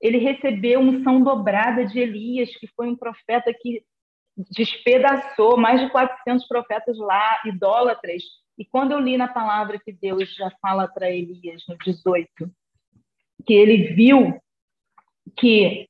[0.00, 3.82] Ele recebeu unção dobrada de Elias, que foi um profeta que
[4.50, 8.22] despedaçou mais de 400 profetas lá, idólatras,
[8.58, 12.28] e quando eu li na palavra que Deus já fala para Elias no 18,
[13.46, 14.36] que ele viu
[15.36, 15.88] que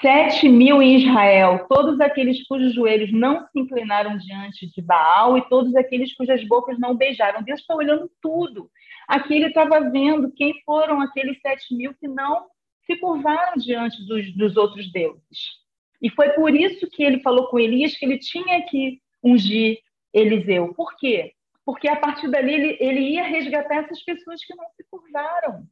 [0.00, 5.48] sete mil em Israel, todos aqueles cujos joelhos não se inclinaram diante de Baal e
[5.48, 7.42] todos aqueles cujas bocas não beijaram.
[7.42, 8.70] Deus está olhando tudo.
[9.06, 12.46] Aqui ele estava vendo quem foram aqueles sete mil que não
[12.86, 15.66] se curvaram diante dos, dos outros deuses.
[16.00, 19.78] E foi por isso que ele falou com Elias que ele tinha que ungir
[20.12, 20.72] Eliseu.
[20.74, 21.36] Por quê?
[21.66, 25.66] porque a partir dali ele, ele ia resgatar essas pessoas que não se curvaram.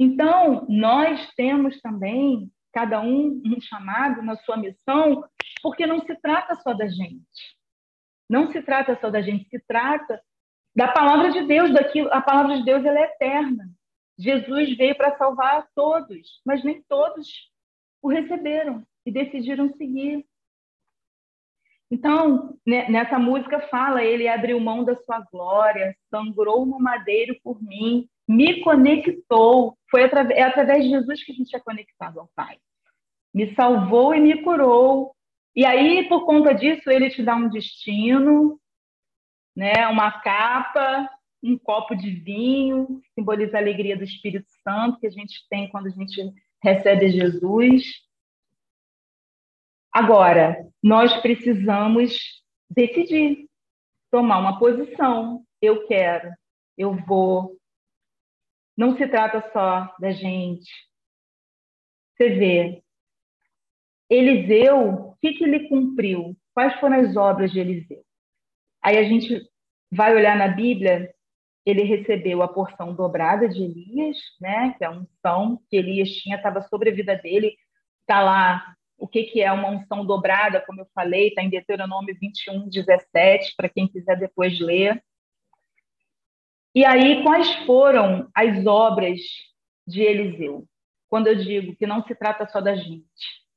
[0.00, 5.24] Então, nós temos também, cada um, um chamado na sua missão,
[5.62, 7.56] porque não se trata só da gente.
[8.28, 10.20] Não se trata só da gente, se trata
[10.74, 13.70] da palavra de Deus, daquilo, a palavra de Deus ela é eterna.
[14.18, 17.28] Jesus veio para salvar a todos, mas nem todos
[18.02, 20.26] o receberam e decidiram seguir.
[21.90, 28.06] Então, nessa música fala, ele abriu mão da sua glória, sangrou no madeiro por mim,
[28.26, 29.78] me conectou.
[29.90, 32.58] Foi através, é através de Jesus que a gente é conectado ao Pai.
[33.32, 35.14] Me salvou e me curou.
[35.56, 38.60] E aí, por conta disso, ele te dá um destino,
[39.56, 39.88] né?
[39.88, 41.08] uma capa,
[41.42, 45.86] um copo de vinho, simboliza a alegria do Espírito Santo que a gente tem quando
[45.86, 47.84] a gente recebe Jesus.
[49.92, 53.48] Agora, nós precisamos decidir,
[54.10, 55.44] tomar uma posição.
[55.60, 56.32] Eu quero,
[56.76, 57.56] eu vou.
[58.76, 60.70] Não se trata só da gente.
[62.16, 62.82] Você vê,
[64.10, 66.36] Eliseu, o que, que ele cumpriu?
[66.54, 68.04] Quais foram as obras de Eliseu?
[68.82, 69.40] Aí a gente
[69.90, 71.12] vai olhar na Bíblia,
[71.64, 76.36] ele recebeu a porção dobrada de Elias, né, que é a unção que Elias tinha,
[76.36, 77.56] estava sobre a vida dele,
[78.00, 82.16] está lá o que, que é uma unção dobrada, como eu falei, está em Deuteronômio
[82.20, 85.00] 21, 17, para quem quiser depois ler.
[86.74, 89.20] E aí, quais foram as obras
[89.86, 90.66] de Eliseu?
[91.08, 93.08] quando eu digo que não se trata só da gente,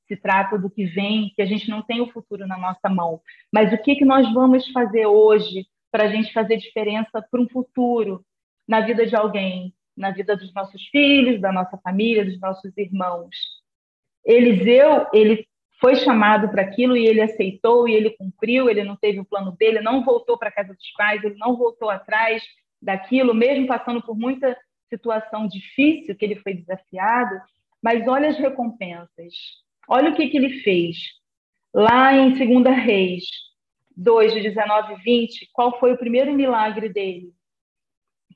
[0.07, 3.21] se trata do que vem, que a gente não tem o futuro na nossa mão,
[3.51, 7.49] mas o que, que nós vamos fazer hoje para a gente fazer diferença para um
[7.49, 8.23] futuro
[8.67, 13.36] na vida de alguém, na vida dos nossos filhos, da nossa família, dos nossos irmãos.
[14.25, 15.45] Eliseu, ele
[15.80, 19.51] foi chamado para aquilo e ele aceitou e ele cumpriu, ele não teve o plano
[19.51, 22.43] B, ele não voltou para a casa dos pais, ele não voltou atrás
[22.82, 24.56] daquilo, mesmo passando por muita
[24.89, 27.41] situação difícil que ele foi desafiado,
[27.82, 29.34] mas olha as recompensas.
[29.88, 30.97] Olha o que, que ele fez.
[31.73, 33.25] Lá em 2 Reis
[34.01, 37.31] 2, de 19 e 20, qual foi o primeiro milagre dele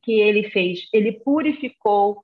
[0.04, 0.88] que ele fez?
[0.94, 2.24] Ele purificou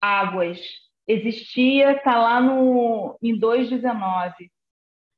[0.00, 0.58] águas.
[1.06, 4.32] Existia, está lá no, em 2,19.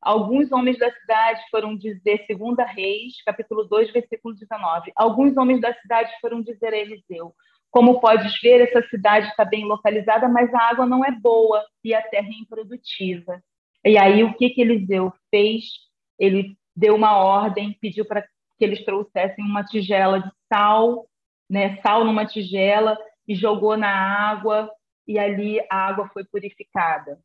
[0.00, 4.90] Alguns homens da cidade foram dizer, 2 Reis, capítulo 2, versículo 19.
[4.96, 7.32] Alguns homens da cidade foram dizer a Eliseu:
[7.70, 11.94] Como podes ver, essa cidade está bem localizada, mas a água não é boa e
[11.94, 13.40] a terra é improdutiva.
[13.84, 15.64] E aí, o que, que Eliseu fez?
[16.18, 21.06] Ele deu uma ordem, pediu para que eles trouxessem uma tigela de sal,
[21.48, 24.70] né, sal numa tigela, e jogou na água,
[25.06, 27.18] e ali a água foi purificada.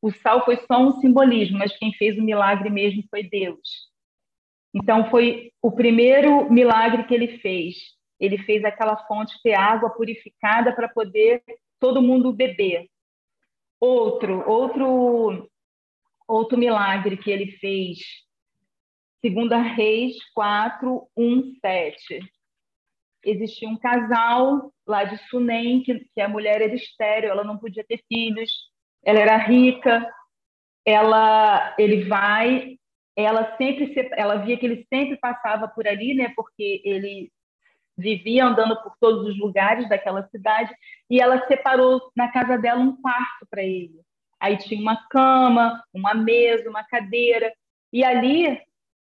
[0.00, 3.90] O sal foi só um simbolismo, mas quem fez o milagre mesmo foi Deus.
[4.74, 7.76] Então, foi o primeiro milagre que ele fez.
[8.18, 11.42] Ele fez aquela fonte ter água purificada para poder
[11.78, 12.86] todo mundo beber.
[13.78, 15.50] Outro, outro,
[16.26, 17.98] outro milagre que ele fez
[19.24, 22.20] Segunda Reis 4, 1, 7.
[23.24, 27.84] Existia um casal lá de Sunem, que, que a mulher era estéreo, ela não podia
[27.84, 28.50] ter filhos,
[29.04, 30.04] ela era rica,
[30.84, 32.76] ela, ele vai,
[33.14, 37.30] ela sempre, ela via que ele sempre passava por ali, né, porque ele
[37.96, 40.74] vivia andando por todos os lugares daquela cidade,
[41.08, 44.00] e ela separou na casa dela um quarto para ele.
[44.40, 47.54] Aí tinha uma cama, uma mesa, uma cadeira,
[47.92, 48.60] e ali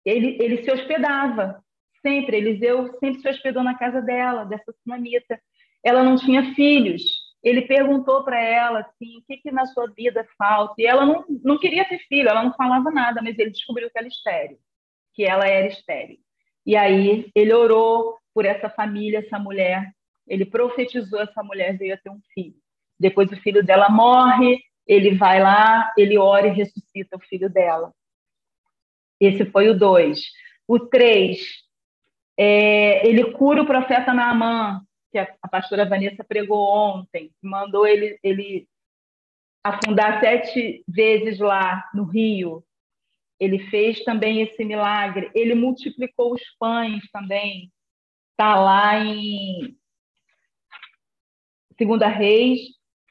[0.06, 1.62] ele, ele se hospedava
[2.00, 2.36] sempre.
[2.36, 5.38] Eliseu sempre se hospedou na casa dela, dessa sunamita.
[5.84, 7.02] Ela não tinha filhos.
[7.42, 10.74] Ele perguntou para ela assim, o que, que na sua vida falta?
[10.78, 13.98] E ela não, não queria ter filho, ela não falava nada, mas ele descobriu que
[13.98, 14.58] ela estéreo,
[15.14, 16.18] que ela era estéreo.
[16.64, 19.92] E aí ele orou por essa família, essa mulher.
[20.26, 22.56] Ele profetizou essa mulher veio a ter um filho.
[22.98, 27.92] Depois o filho dela morre, ele vai lá, ele ora e ressuscita o filho dela.
[29.20, 30.20] Esse foi o 2.
[30.68, 31.38] O 3,
[32.36, 38.18] é, ele cura o profeta Naamã, que a, a pastora Vanessa pregou ontem, mandou ele,
[38.22, 38.68] ele
[39.64, 42.62] afundar sete vezes lá no rio.
[43.38, 45.30] Ele fez também esse milagre.
[45.34, 47.70] Ele multiplicou os pães também.
[48.32, 49.76] Está lá em
[51.78, 52.60] 2 Reis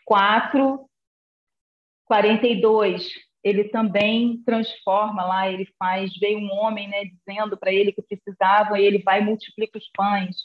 [0.05, 0.89] 4,
[2.05, 8.01] 42 ele também transforma lá, ele faz, veio um homem, né, dizendo para ele que
[8.01, 10.35] precisava, e ele vai e multiplica os pães.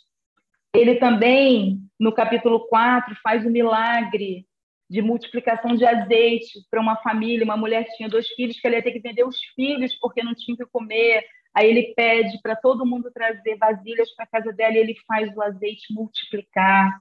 [0.74, 4.46] Ele também, no capítulo 4, faz o milagre
[4.88, 8.82] de multiplicação de azeite para uma família, uma mulher tinha dois filhos, que ela ia
[8.82, 11.24] ter que vender os filhos porque não tinha o que comer.
[11.54, 15.42] Aí ele pede para todo mundo trazer vasilhas para casa dela e ele faz o
[15.42, 17.00] azeite multiplicar.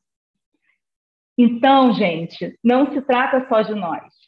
[1.37, 4.18] Então, gente, não se trata só de nós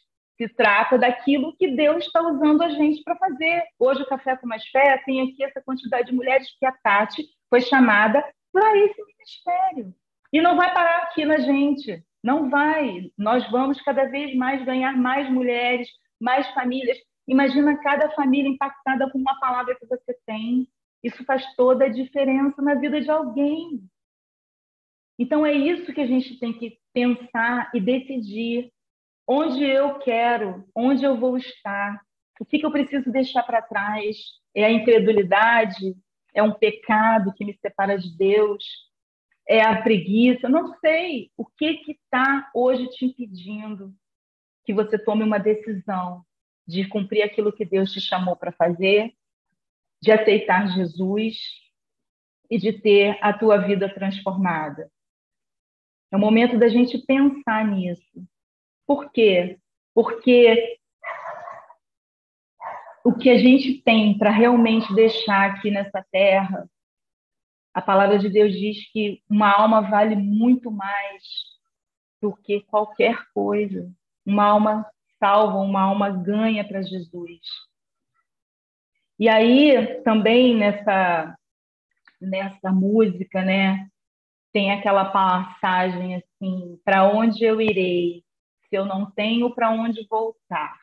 [0.48, 3.62] se trata daquilo que Deus está usando a gente para fazer.
[3.78, 7.24] Hoje, o Café com Mais Fé tem aqui essa quantidade de mulheres que a Tati
[7.48, 9.94] foi chamada para esse ministério.
[10.32, 13.10] E não vai parar aqui na gente, não vai.
[13.16, 15.88] Nós vamos cada vez mais ganhar mais mulheres,
[16.20, 16.98] mais famílias.
[17.28, 20.66] Imagina cada família impactada com uma palavra que você tem.
[21.04, 23.82] Isso faz toda a diferença na vida de alguém.
[25.18, 28.72] Então, é isso que a gente tem que pensar e decidir
[29.26, 32.00] onde eu quero, onde eu vou estar,
[32.40, 34.16] o que, que eu preciso deixar para trás?
[34.54, 35.96] É a incredulidade?
[36.34, 38.64] É um pecado que me separa de Deus?
[39.46, 40.48] É a preguiça?
[40.48, 41.30] Não sei.
[41.36, 43.94] O que está hoje te impedindo
[44.64, 46.24] que você tome uma decisão
[46.66, 49.12] de cumprir aquilo que Deus te chamou para fazer,
[50.00, 51.36] de aceitar Jesus
[52.50, 54.90] e de ter a tua vida transformada?
[56.10, 58.26] É o momento da gente pensar nisso.
[58.92, 59.58] Por quê?
[59.94, 60.78] Porque
[63.02, 66.68] o que a gente tem para realmente deixar aqui nessa terra,
[67.72, 71.22] a palavra de Deus diz que uma alma vale muito mais
[72.20, 73.90] do que qualquer coisa.
[74.26, 74.86] Uma alma
[75.18, 77.40] salva, uma alma ganha para Jesus.
[79.18, 81.34] E aí também nessa
[82.20, 83.88] nessa música, né,
[84.52, 88.22] tem aquela passagem assim, para onde eu irei?
[88.72, 90.80] Se eu não tenho para onde voltar.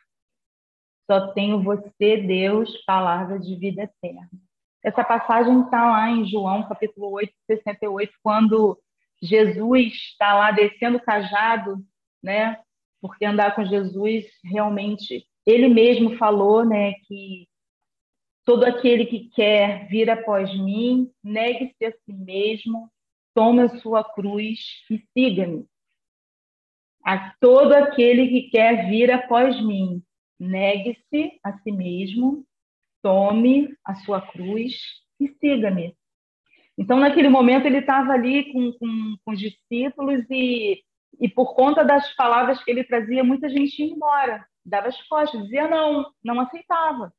[1.09, 4.29] Só tenho você, Deus, palavra de vida eterna.
[4.83, 8.79] Essa passagem está lá em João, capítulo 8, 68, quando
[9.19, 11.83] Jesus está lá descendo o cajado,
[12.21, 12.59] né?
[13.01, 17.47] Porque andar com Jesus realmente, ele mesmo falou, né, que
[18.45, 22.87] todo aquele que quer vir após mim, negue-se a si mesmo,
[23.33, 24.59] tome a sua cruz
[24.91, 25.65] e siga-me.
[27.09, 30.03] A todo aquele que quer vir após mim,
[30.39, 32.45] negue-se a si mesmo,
[33.01, 34.75] tome a sua cruz
[35.19, 35.97] e siga-me.
[36.77, 40.83] Então, naquele momento, ele estava ali com, com, com, os discípulos e,
[41.19, 45.41] e, por conta das palavras que ele trazia, muita gente ia embora, dava as costas,
[45.41, 47.11] dizia não, não aceitava.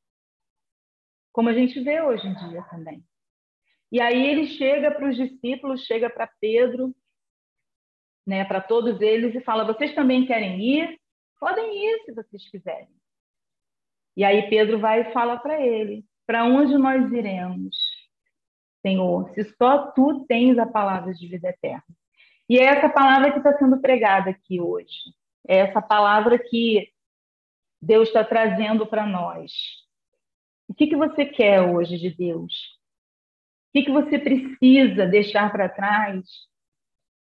[1.32, 3.03] Como a gente vê hoje em dia também.
[3.91, 6.95] E aí ele chega para os discípulos, chega para Pedro,
[8.27, 10.99] né, para todos eles e fala: Vocês também querem ir?
[11.39, 12.89] Podem ir se vocês quiserem.
[14.16, 17.77] E aí Pedro vai e fala para ele: Para onde nós iremos?
[18.83, 21.85] Senhor, se só tu tens a palavra de vida eterna.
[22.49, 25.14] E é essa palavra que está sendo pregada aqui hoje.
[25.47, 26.91] É essa palavra que
[27.81, 29.53] Deus está trazendo para nós.
[30.68, 32.53] O que, que você quer hoje de Deus?
[33.68, 36.27] O que, que você precisa deixar para trás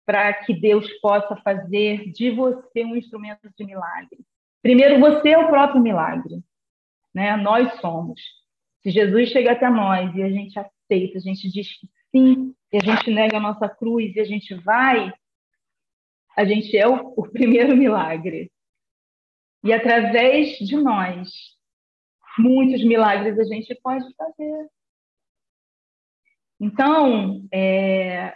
[0.07, 4.19] para que Deus possa fazer de você um instrumento de milagre?
[4.61, 6.41] Primeiro, você é o próprio milagre.
[7.13, 7.35] Né?
[7.35, 8.21] Nós somos.
[8.81, 12.77] Se Jesus chega até nós e a gente aceita, a gente diz que sim, e
[12.77, 15.11] a gente nega a nossa cruz e a gente vai,
[16.37, 18.49] a gente é o, o primeiro milagre.
[19.65, 21.29] E através de nós,
[22.39, 24.69] muitos milagres a gente pode fazer.
[26.61, 28.33] Então, é,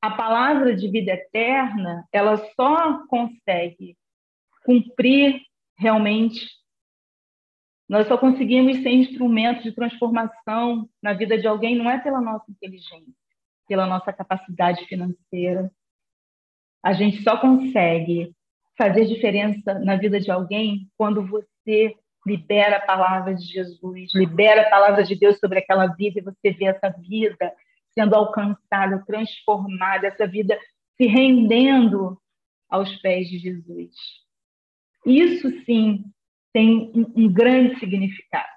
[0.00, 3.96] a palavra de vida eterna, ela só consegue
[4.64, 5.42] cumprir
[5.76, 6.46] realmente
[7.90, 12.48] nós só conseguimos ser instrumentos de transformação na vida de alguém não é pela nossa
[12.48, 13.12] inteligência,
[13.66, 15.68] pela nossa capacidade financeira.
[16.84, 18.32] A gente só consegue
[18.78, 24.70] fazer diferença na vida de alguém quando você libera a palavra de Jesus, libera a
[24.70, 27.52] palavra de Deus sobre aquela vida e você vê essa vida
[27.92, 30.58] sendo alcançada, transformada, essa vida
[30.96, 32.20] se rendendo
[32.68, 33.94] aos pés de Jesus.
[35.04, 36.04] Isso sim
[36.52, 38.48] tem um, grande significado.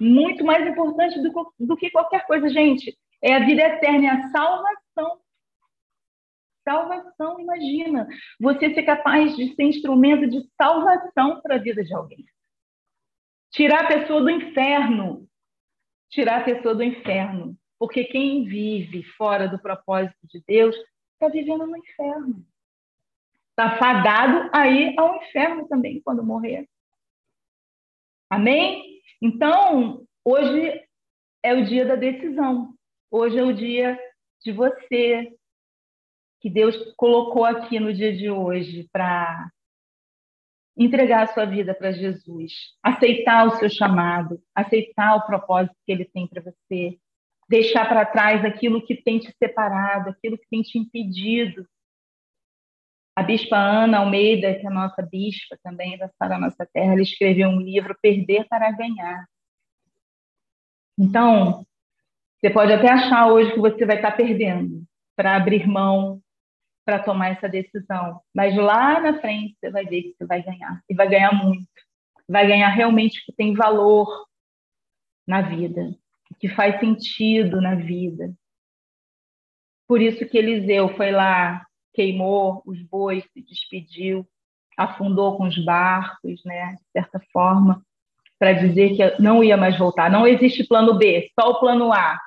[0.00, 2.96] Muito mais importante do, do que qualquer coisa, gente.
[3.22, 5.20] É a vida eterna, é a salvação.
[6.64, 8.08] Salvação, imagina.
[8.40, 12.24] Você ser capaz de ser instrumento de salvação para a vida de alguém.
[13.50, 15.28] Tirar a pessoa do inferno.
[16.08, 17.58] Tirar a pessoa do inferno.
[17.80, 20.76] Porque quem vive fora do propósito de Deus
[21.14, 22.46] está vivendo no inferno.
[23.48, 26.68] Está fadado aí ao inferno também quando morrer.
[28.28, 29.00] Amém?
[29.20, 30.86] Então, hoje
[31.42, 32.74] é o dia da decisão.
[33.10, 33.98] Hoje é o dia
[34.42, 35.34] de você,
[36.38, 39.50] que Deus colocou aqui no dia de hoje para
[40.76, 46.04] entregar a sua vida para Jesus, aceitar o seu chamado, aceitar o propósito que ele
[46.04, 46.98] tem para você,
[47.50, 51.66] deixar para trás aquilo que tem te separado, aquilo que tem te impedido
[53.16, 57.02] a bispa Ana Almeida, que é a nossa bispa também da Sara Nossa Terra, ela
[57.02, 59.26] escreveu um livro, Perder para Ganhar.
[60.96, 61.66] Então,
[62.40, 64.84] você pode até achar hoje que você vai estar perdendo
[65.16, 66.22] para abrir mão,
[66.84, 68.22] para tomar essa decisão.
[68.34, 70.80] Mas lá na frente você vai ver que você vai ganhar.
[70.88, 71.68] E vai ganhar muito.
[72.28, 74.24] Vai ganhar realmente o que tem valor
[75.26, 75.94] na vida,
[76.40, 78.34] que faz sentido na vida.
[79.86, 84.26] Por isso que Eliseu foi lá queimou os bois, se despediu,
[84.76, 87.84] afundou com os barcos, né, de certa forma,
[88.38, 90.10] para dizer que não ia mais voltar.
[90.10, 92.18] Não existe plano B, só o plano A.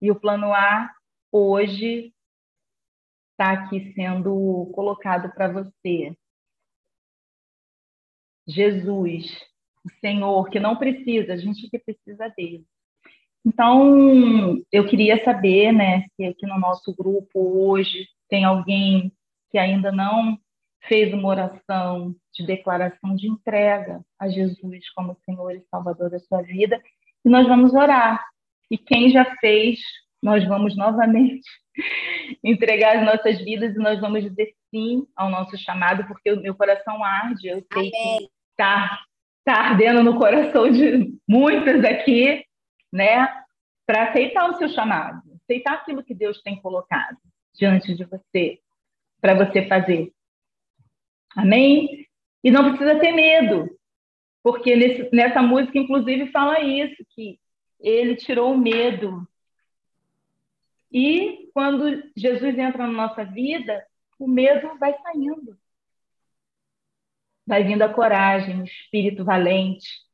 [0.00, 0.90] E o plano A
[1.30, 2.12] hoje
[3.30, 6.16] está aqui sendo colocado para você.
[8.48, 9.40] Jesus,
[9.84, 12.66] o Senhor, que não precisa, a gente que precisa dele.
[13.46, 19.12] Então, eu queria saber, né, se aqui no nosso grupo hoje tem alguém
[19.52, 20.36] que ainda não
[20.88, 26.42] fez uma oração de declaração de entrega a Jesus como Senhor e Salvador da sua
[26.42, 26.82] vida,
[27.24, 28.20] e nós vamos orar.
[28.68, 29.78] E quem já fez,
[30.20, 31.48] nós vamos novamente
[32.42, 36.54] entregar as nossas vidas e nós vamos dizer sim ao nosso chamado, porque o meu
[36.56, 37.90] coração arde, eu sei Amém.
[37.92, 38.98] que está
[39.44, 42.44] tá ardendo no coração de muitas aqui,
[42.96, 43.28] né,
[43.84, 47.18] para aceitar o seu chamado, aceitar aquilo que Deus tem colocado
[47.52, 48.58] diante de você,
[49.20, 50.12] para você fazer.
[51.36, 52.06] Amém?
[52.42, 53.68] E não precisa ter medo,
[54.42, 57.38] porque nesse, nessa música, inclusive, fala isso, que
[57.78, 59.28] ele tirou o medo.
[60.90, 63.84] E quando Jesus entra na nossa vida,
[64.18, 65.58] o medo vai saindo.
[67.46, 70.05] Vai vindo a coragem, o espírito valente,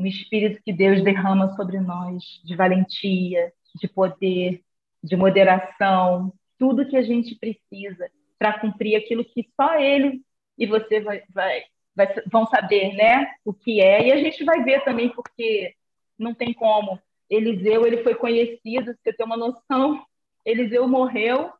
[0.00, 4.62] o espírito que Deus derrama sobre nós, de valentia, de poder,
[5.04, 10.22] de moderação, tudo que a gente precisa para cumprir aquilo que só Ele
[10.56, 14.08] e você vai, vai, vai, vão saber, né, o que é.
[14.08, 15.74] E a gente vai ver também, porque
[16.18, 16.98] não tem como.
[17.28, 20.02] Eliseu, ele foi conhecido, você tem uma noção,
[20.46, 21.52] Eliseu morreu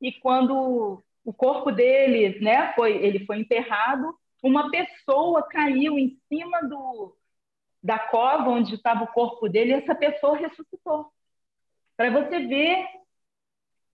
[0.00, 6.62] e quando o corpo dele, né, foi, ele foi enterrado, uma pessoa caiu em cima
[6.62, 7.14] do,
[7.82, 11.12] da cova onde estava o corpo dele essa pessoa ressuscitou.
[11.96, 12.86] Para você ver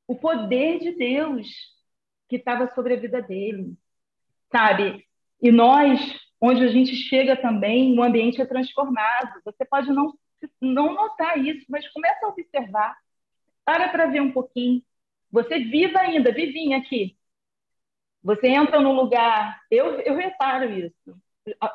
[0.06, 1.48] o poder de Deus
[2.28, 3.74] que estava sobre a vida dele,
[4.50, 5.06] sabe?
[5.40, 6.00] E nós,
[6.40, 9.40] onde a gente chega também, o ambiente é transformado.
[9.44, 10.14] Você pode não,
[10.60, 12.96] não notar isso, mas começa a observar.
[13.64, 14.82] Para para ver um pouquinho.
[15.30, 17.16] Você viva ainda, vivinha aqui.
[18.22, 21.20] Você entra num lugar, eu, eu reparo isso.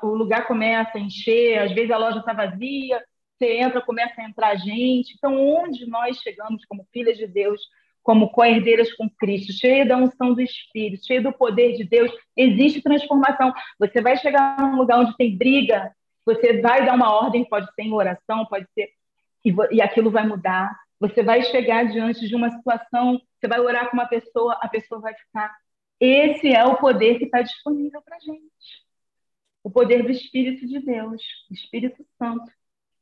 [0.02, 3.04] O lugar começa a encher, às vezes a loja está vazia,
[3.38, 5.14] você entra, começa a entrar gente.
[5.18, 7.62] Então, onde nós chegamos como filhas de Deus,
[8.04, 12.82] como co-herdeiras com Cristo, cheia da unção do Espírito, cheia do poder de Deus, existe
[12.82, 13.54] transformação.
[13.78, 15.94] Você vai chegar num lugar onde tem briga,
[16.26, 18.90] você vai dar uma ordem, pode ser em oração, pode ser,
[19.46, 20.76] e, e aquilo vai mudar.
[21.00, 25.00] Você vai chegar diante de uma situação, você vai orar com uma pessoa, a pessoa
[25.00, 25.56] vai ficar.
[26.00, 28.89] Esse é o poder que está disponível para a gente.
[29.64, 32.51] O poder do Espírito de Deus, Espírito Santo,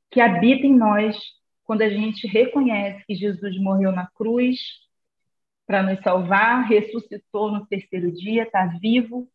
[0.09, 1.17] que habita em nós
[1.63, 4.57] quando a gente reconhece que Jesus morreu na cruz,
[5.65, 9.29] para nos salvar, ressuscitou no terceiro dia, está vivo,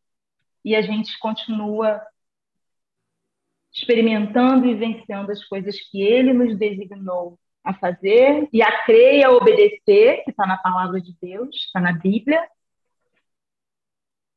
[0.64, 2.00] e a gente continua
[3.70, 9.24] experimentando e vencendo as coisas que ele nos designou a fazer e a crer e
[9.24, 12.42] a obedecer, que está na palavra de Deus, está na Bíblia.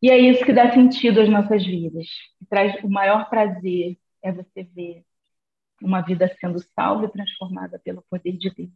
[0.05, 2.05] E é isso que dá sentido às nossas vidas.
[2.37, 5.03] Que traz o maior prazer é você ver
[5.81, 8.69] uma vida sendo salva e transformada pelo poder de Deus.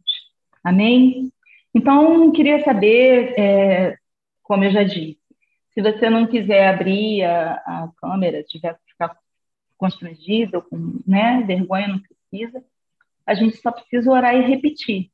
[0.64, 1.32] Amém?
[1.72, 3.96] Então, queria saber, é,
[4.42, 5.20] como eu já disse,
[5.72, 9.16] se você não quiser abrir a, a câmera, tiver que ficar
[9.78, 12.60] constrangido, com né, vergonha, não precisa.
[13.24, 15.12] A gente só precisa orar e repetir.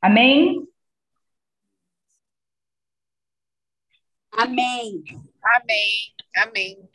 [0.00, 0.64] Amém?
[4.36, 5.02] Amém.
[5.42, 6.14] Amém.
[6.36, 6.88] Amém.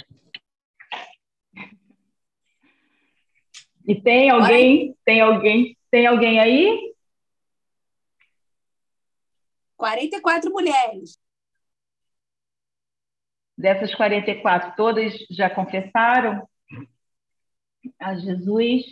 [3.87, 4.95] E tem alguém?
[5.03, 5.77] Tem alguém?
[5.89, 6.93] Tem alguém aí?
[9.75, 11.19] 44 mulheres.
[13.57, 16.47] Dessas 44, todas já confessaram
[17.99, 18.85] a Jesus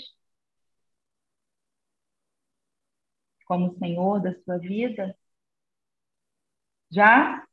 [3.46, 5.16] como Senhor da sua vida?
[6.92, 7.48] Já?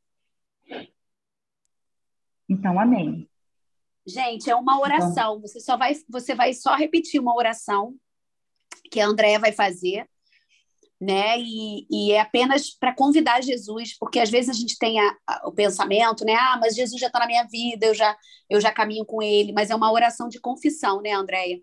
[2.48, 3.28] Então, amém.
[4.06, 5.10] Gente, é uma oração.
[5.36, 7.94] Então, você só vai, você vai só repetir uma oração
[8.90, 10.08] que a Andréia vai fazer
[11.00, 11.38] né?
[11.38, 15.48] E, e é apenas para convidar Jesus, porque às vezes a gente tem a, a,
[15.48, 16.34] o pensamento, né?
[16.34, 18.16] Ah, mas Jesus já está na minha vida, eu já,
[18.48, 21.58] eu já caminho com ele, mas é uma oração de confissão, né, Andréia?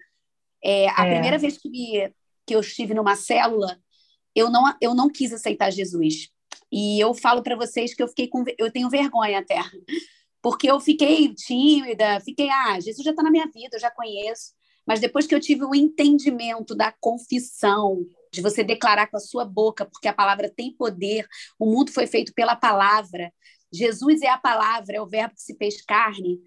[0.63, 1.11] É, a é.
[1.13, 2.13] primeira vez que, me,
[2.45, 3.77] que eu estive numa célula,
[4.35, 6.29] eu não, eu não quis aceitar Jesus.
[6.71, 9.59] E eu falo para vocês que eu fiquei com, eu tenho vergonha até,
[10.43, 14.51] porque eu fiquei tímida, fiquei, ah, Jesus já está na minha vida, eu já conheço.
[14.85, 19.45] Mas depois que eu tive o entendimento da confissão, de você declarar com a sua
[19.45, 21.25] boca, porque a palavra tem poder,
[21.57, 23.31] o mundo foi feito pela palavra.
[23.71, 26.41] Jesus é a palavra, é o verbo que se fez carne.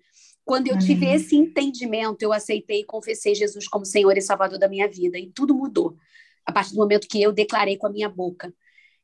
[0.45, 4.69] Quando eu tive esse entendimento, eu aceitei e confessei Jesus como Senhor e Salvador da
[4.69, 5.97] minha vida, e tudo mudou
[6.45, 8.53] a partir do momento que eu declarei com a minha boca.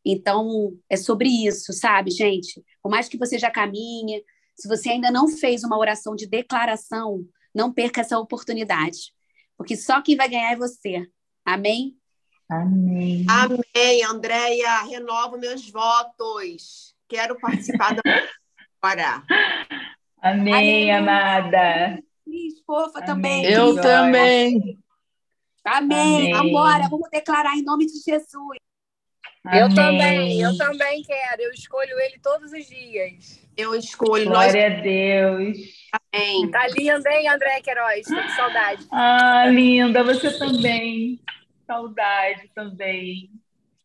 [0.05, 2.63] Então, é sobre isso, sabe, gente?
[2.83, 4.23] Por mais que você já caminhe,
[4.55, 7.25] se você ainda não fez uma oração de declaração,
[7.55, 9.13] não perca essa oportunidade,
[9.57, 11.07] porque só quem vai ganhar é você.
[11.45, 11.97] Amém?
[12.51, 13.25] Amém.
[13.29, 14.83] Amém, Andréia.
[14.83, 16.95] Renovo meus votos.
[17.09, 18.03] Quero participar da
[18.83, 19.23] agora.
[20.21, 22.03] Amém, amada.
[22.25, 23.07] Cris, fofa Amém.
[23.07, 23.45] também.
[23.45, 24.79] Eu também.
[25.65, 26.33] Amém.
[26.33, 26.35] Amém.
[26.35, 28.59] Agora, vamos declarar em nome de Jesus.
[29.45, 29.61] Amém.
[29.61, 31.43] Eu também, eu também quero.
[31.43, 33.42] Eu escolho ele todos os dias.
[33.57, 34.27] Eu escolho.
[34.27, 34.79] Glória nós...
[34.79, 35.59] a Deus.
[36.15, 36.51] Amém.
[36.51, 38.07] Tá linda, hein, André Queiroz?
[38.07, 38.87] Tô com saudade.
[38.91, 40.03] Ah, linda.
[40.05, 41.21] Você também.
[41.67, 43.31] Saudade também.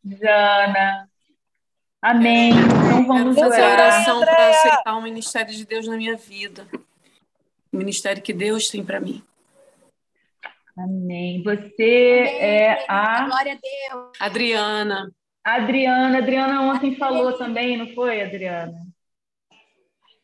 [0.05, 1.09] Jana.
[2.01, 2.51] Amém.
[2.51, 3.73] Então vamos Fazer orar.
[3.73, 6.67] oração para aceitar o ministério de Deus na minha vida.
[7.73, 9.21] o ministério que Deus tem para mim.
[10.77, 11.41] Amém.
[11.43, 12.39] Você Amém.
[12.39, 13.55] é a Glória a
[13.95, 14.11] Deus.
[14.19, 15.11] Adriana,
[15.43, 16.17] Adriana.
[16.19, 18.86] Adriana ontem falou também, não foi, Adriana?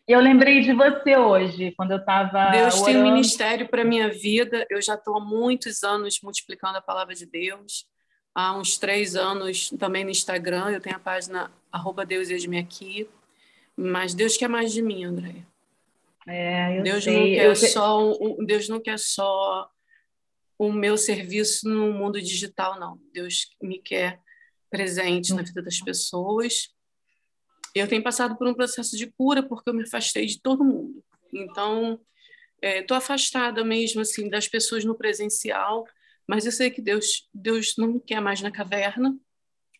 [0.06, 3.14] Eu lembrei de você hoje, quando eu estava Deus tem um orando.
[3.14, 4.66] ministério para minha vida.
[4.70, 7.86] Eu já estou há muitos anos multiplicando a palavra de Deus.
[8.36, 10.72] Há uns três anos também no Instagram.
[10.72, 12.28] Eu tenho a página arroba Deus
[12.60, 13.10] aqui.
[13.78, 15.36] Mas Deus quer mais de mim, André.
[16.28, 17.14] É, eu Deus sei.
[17.14, 18.14] não quer só
[18.46, 19.70] Deus não quer só
[20.58, 23.00] o meu serviço no mundo digital, não.
[23.14, 24.20] Deus me quer
[24.70, 26.70] presente na vida das pessoas.
[27.76, 31.04] Eu tenho passado por um processo de cura porque eu me afastei de todo mundo.
[31.34, 32.00] Então,
[32.62, 35.86] estou afastada mesmo assim das pessoas no presencial,
[36.28, 39.18] mas eu sei que Deus Deus não me quer mais na caverna.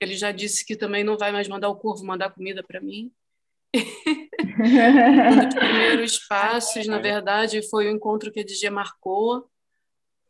[0.02, 3.12] Ele já disse que também não vai mais mandar o corvo mandar comida para mim.
[3.76, 9.50] Um dos primeiros passos, na verdade, foi o encontro que a DG marcou.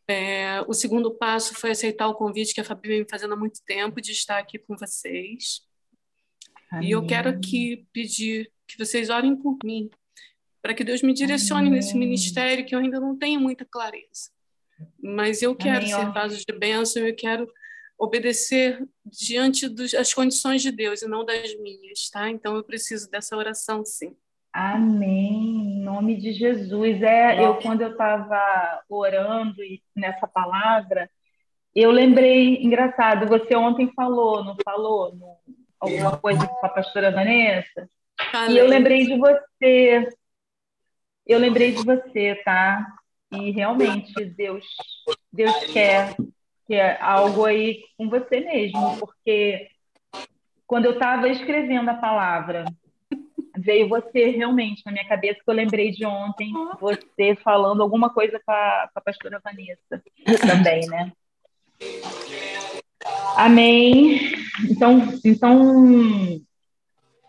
[0.06, 3.36] É, o segundo passo foi aceitar o convite que a Fabi vem me fazendo há
[3.36, 5.63] muito tempo de estar aqui com vocês.
[6.80, 7.08] E eu Amém.
[7.08, 9.90] quero aqui pedir que vocês orem por mim,
[10.62, 12.06] para que Deus me direcione nesse Amém.
[12.08, 14.30] ministério que eu ainda não tenho muita clareza.
[15.00, 17.46] Mas eu quero Amém, ser vaso de bênção, eu quero
[17.98, 22.28] obedecer diante das condições de Deus e não das minhas, tá?
[22.28, 24.16] Então eu preciso dessa oração, sim.
[24.52, 27.02] Amém, em nome de Jesus.
[27.02, 31.10] É, eu quando eu estava orando e nessa palavra,
[31.74, 35.38] eu lembrei, engraçado, você ontem falou, não falou, no-
[35.84, 37.88] alguma coisa com a pastora Vanessa?
[38.50, 40.08] E eu lembrei de você.
[41.26, 42.86] Eu lembrei de você, tá?
[43.32, 44.64] E realmente Deus,
[45.32, 46.14] Deus quer
[46.66, 49.68] que é algo aí com você mesmo, porque
[50.66, 52.64] quando eu estava escrevendo a palavra,
[53.56, 58.40] veio você realmente na minha cabeça que eu lembrei de ontem, você falando alguma coisa
[58.44, 60.02] com a, com a pastora Vanessa
[60.46, 61.12] também, né?
[63.36, 64.32] Amém.
[64.70, 66.40] Então, então,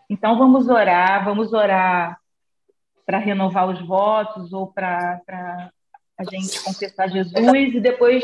[0.08, 2.18] então vamos orar, vamos orar
[3.04, 5.20] para renovar os votos ou para
[6.18, 8.22] a gente confessar Jesus e depois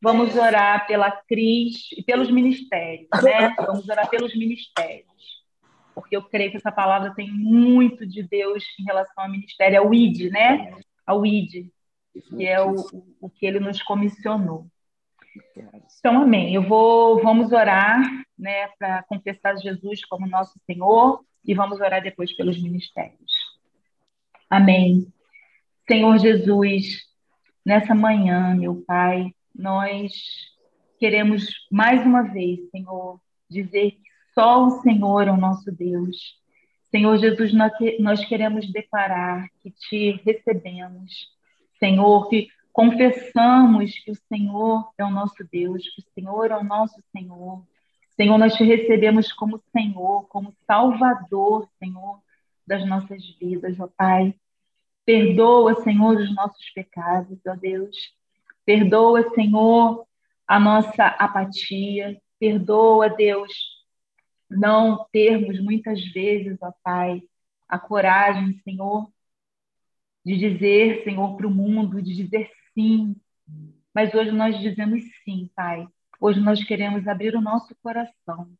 [0.00, 3.54] vamos orar pela Cris e pelos ministérios, né?
[3.58, 5.06] Vamos orar pelos ministérios,
[5.94, 9.92] porque eu creio que essa palavra tem muito de Deus em relação ao ministério, ao
[9.92, 10.76] ID, né?
[11.06, 11.68] Ao ID,
[12.28, 12.74] que é o,
[13.20, 14.66] o que ele nos comissionou.
[15.98, 16.54] Então, amém.
[16.54, 18.00] Eu vou, vamos orar,
[18.38, 23.32] né, para confessar Jesus como nosso Senhor e vamos orar depois pelos ministérios.
[24.48, 25.06] Amém.
[25.88, 27.02] Senhor Jesus,
[27.64, 30.12] nessa manhã, meu Pai, nós
[30.98, 33.20] queremos mais uma vez, Senhor,
[33.50, 34.02] dizer que
[34.34, 36.40] só o Senhor é o nosso Deus.
[36.90, 37.52] Senhor Jesus,
[37.98, 41.10] nós, queremos declarar que te recebemos,
[41.78, 46.64] Senhor, que confessamos que o Senhor é o nosso Deus, que o Senhor é o
[46.64, 47.62] nosso Senhor.
[48.16, 52.20] Senhor, nós te recebemos como Senhor, como Salvador, Senhor,
[52.66, 54.34] das nossas vidas, ó Pai.
[55.04, 57.96] Perdoa, Senhor, os nossos pecados, ó Deus.
[58.64, 60.06] Perdoa, Senhor,
[60.46, 62.20] a nossa apatia.
[62.38, 63.52] Perdoa, Deus,
[64.50, 67.22] não termos muitas vezes, ó Pai,
[67.68, 69.10] a coragem, Senhor,
[70.24, 73.16] de dizer, Senhor, para o mundo, de dizer sim.
[73.94, 75.86] Mas hoje nós dizemos sim, Pai.
[76.20, 78.50] Hoje nós queremos abrir o nosso coração.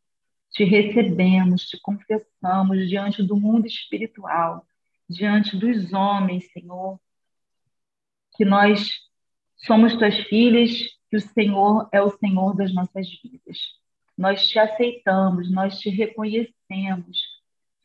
[0.51, 4.67] Te recebemos, te confessamos diante do mundo espiritual,
[5.09, 7.01] diante dos homens, Senhor,
[8.37, 8.91] que nós
[9.57, 10.71] somos tuas filhas,
[11.09, 13.59] que o Senhor é o Senhor das nossas vidas.
[14.17, 17.19] Nós te aceitamos, nós te reconhecemos.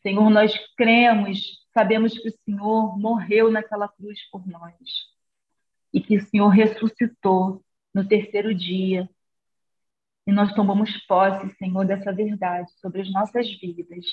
[0.02, 4.76] Senhor, nós cremos, sabemos que o Senhor morreu naquela cruz por nós
[5.98, 9.10] e que o Senhor ressuscitou no terceiro dia.
[10.28, 14.06] E nós tomamos posse, Senhor, dessa verdade sobre as nossas vidas.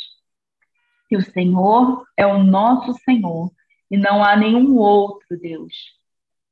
[1.11, 3.53] Que o Senhor é o nosso Senhor
[3.91, 5.75] e não há nenhum outro, Deus,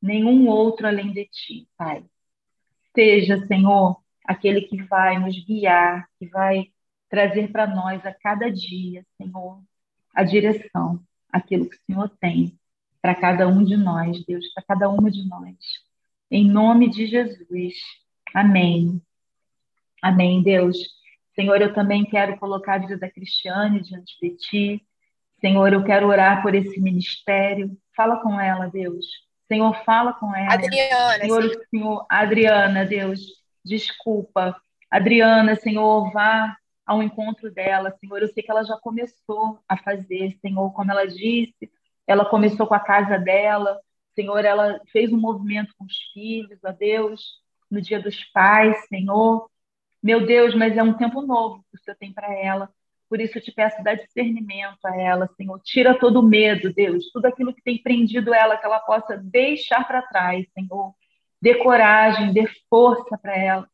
[0.02, 2.04] nenhum outro além de ti, Pai.
[2.94, 6.66] Seja, Senhor, aquele que vai nos guiar, que vai
[7.08, 9.62] trazer para nós a cada dia, Senhor,
[10.14, 11.02] a direção,
[11.32, 12.58] aquilo que o Senhor tem
[13.02, 15.56] para cada um de nós, Deus, para cada uma de nós.
[16.30, 17.74] Em nome de Jesus.
[18.32, 19.02] Amém.
[20.00, 20.78] Amém, Deus.
[21.34, 24.86] Senhor, eu também quero colocar a vida da Cristiane diante de ti.
[25.40, 27.76] Senhor, eu quero orar por esse ministério.
[27.96, 29.04] Fala com ela, Deus.
[29.48, 30.54] Senhor, fala com ela.
[30.54, 31.58] Adriana, Senhor, sim.
[31.70, 33.20] Senhor, Adriana, Deus,
[33.64, 34.56] desculpa.
[34.88, 38.22] Adriana, Senhor, vá ao encontro dela, Senhor.
[38.22, 41.70] Eu sei que ela já começou a fazer, Senhor, como ela disse,
[42.06, 43.80] ela começou com a casa dela.
[44.14, 47.40] Senhor, ela fez um movimento com os filhos, ó Deus,
[47.70, 49.48] no dia dos pais, Senhor.
[50.02, 52.68] Meu Deus, mas é um tempo novo que o Senhor tem para ela.
[53.08, 55.60] Por isso eu te peço, dá discernimento a ela, Senhor.
[55.62, 59.86] Tira todo o medo, Deus, tudo aquilo que tem prendido ela, que ela possa deixar
[59.86, 60.94] para trás, Senhor.
[61.40, 63.68] Dê coragem, dê força para ela.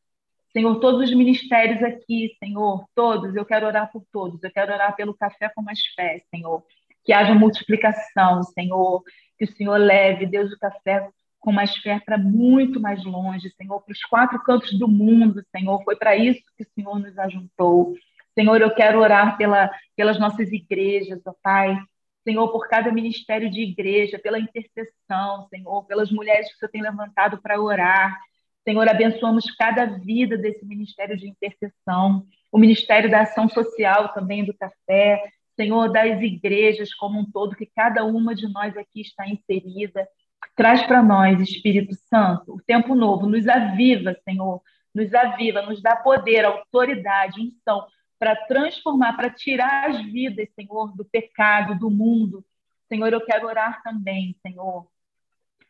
[0.53, 4.43] Senhor, todos os ministérios aqui, Senhor, todos, eu quero orar por todos.
[4.43, 6.65] Eu quero orar pelo café com mais fé, Senhor.
[7.09, 9.03] Que haja multiplicação, Senhor.
[9.39, 11.09] Que o Senhor leve, Deus, o café
[11.41, 15.83] com mais fé para muito mais longe, Senhor, para os quatro cantos do mundo, Senhor.
[15.85, 17.95] Foi para isso que o Senhor nos ajuntou.
[18.35, 21.79] Senhor, eu quero orar pela, pelas nossas igrejas, ó Pai.
[22.25, 26.83] Senhor, por cada ministério de igreja, pela intercessão, Senhor, pelas mulheres que o Senhor tem
[26.83, 28.21] levantado para orar.
[28.65, 34.53] Senhor, abençoamos cada vida desse ministério de intercessão, o ministério da ação social também do
[34.53, 35.23] café,
[35.59, 40.07] Senhor, das igrejas como um todo, que cada uma de nós aqui está inserida.
[40.55, 44.63] Traz para nós, Espírito Santo, o tempo novo, nos aviva, Senhor,
[44.95, 47.85] nos aviva, nos dá poder, autoridade, unção
[48.21, 52.45] para transformar, para tirar as vidas, Senhor, do pecado, do mundo.
[52.89, 54.87] Senhor, eu quero orar também, Senhor,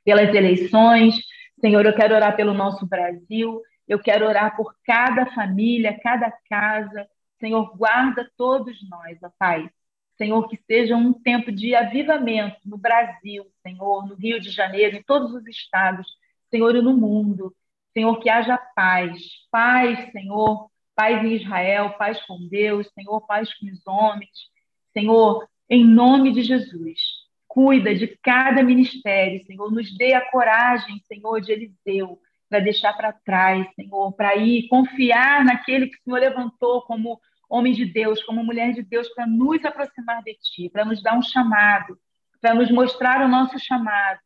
[0.05, 1.17] pelas eleições,
[1.63, 7.09] Senhor, eu quero orar pelo nosso Brasil, eu quero orar por cada família, cada casa.
[7.41, 9.71] Senhor, guarda todos nós, ó Pai.
[10.19, 15.03] Senhor, que seja um tempo de avivamento no Brasil, Senhor, no Rio de Janeiro, em
[15.03, 16.09] todos os estados,
[16.51, 17.55] Senhor, e no mundo.
[17.95, 19.17] Senhor, que haja paz,
[19.51, 24.51] paz, Senhor, paz em Israel, paz com Deus, Senhor, paz com os homens.
[24.93, 27.01] Senhor, em nome de Jesus,
[27.47, 29.71] cuida de cada ministério, Senhor.
[29.71, 35.45] Nos dê a coragem, Senhor, de Eliseu, para deixar para trás, Senhor, para ir confiar
[35.45, 39.65] naquele que o Senhor levantou como homem de Deus, como mulher de Deus, para nos
[39.65, 41.99] aproximar de Ti, para nos dar um chamado,
[42.41, 44.21] para nos mostrar o nosso chamado.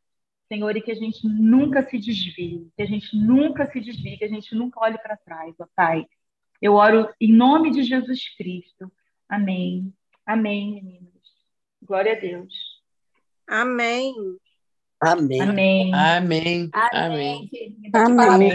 [0.48, 4.24] Senhor, e que a gente nunca se desvie, que a gente nunca se desvie, que
[4.24, 6.04] a gente nunca olhe para trás, ó Pai.
[6.60, 8.92] Eu oro em nome de Jesus Cristo.
[9.28, 9.92] Amém.
[10.26, 11.12] Amém, meninas.
[11.82, 12.52] Glória a Deus.
[13.48, 14.14] Amém.
[15.00, 15.40] Amém.
[15.40, 15.94] Amém.
[15.94, 16.70] Amém.
[16.72, 16.92] Amém.
[16.92, 17.48] Amém.
[17.48, 17.98] querida.
[17.98, 18.50] Amém.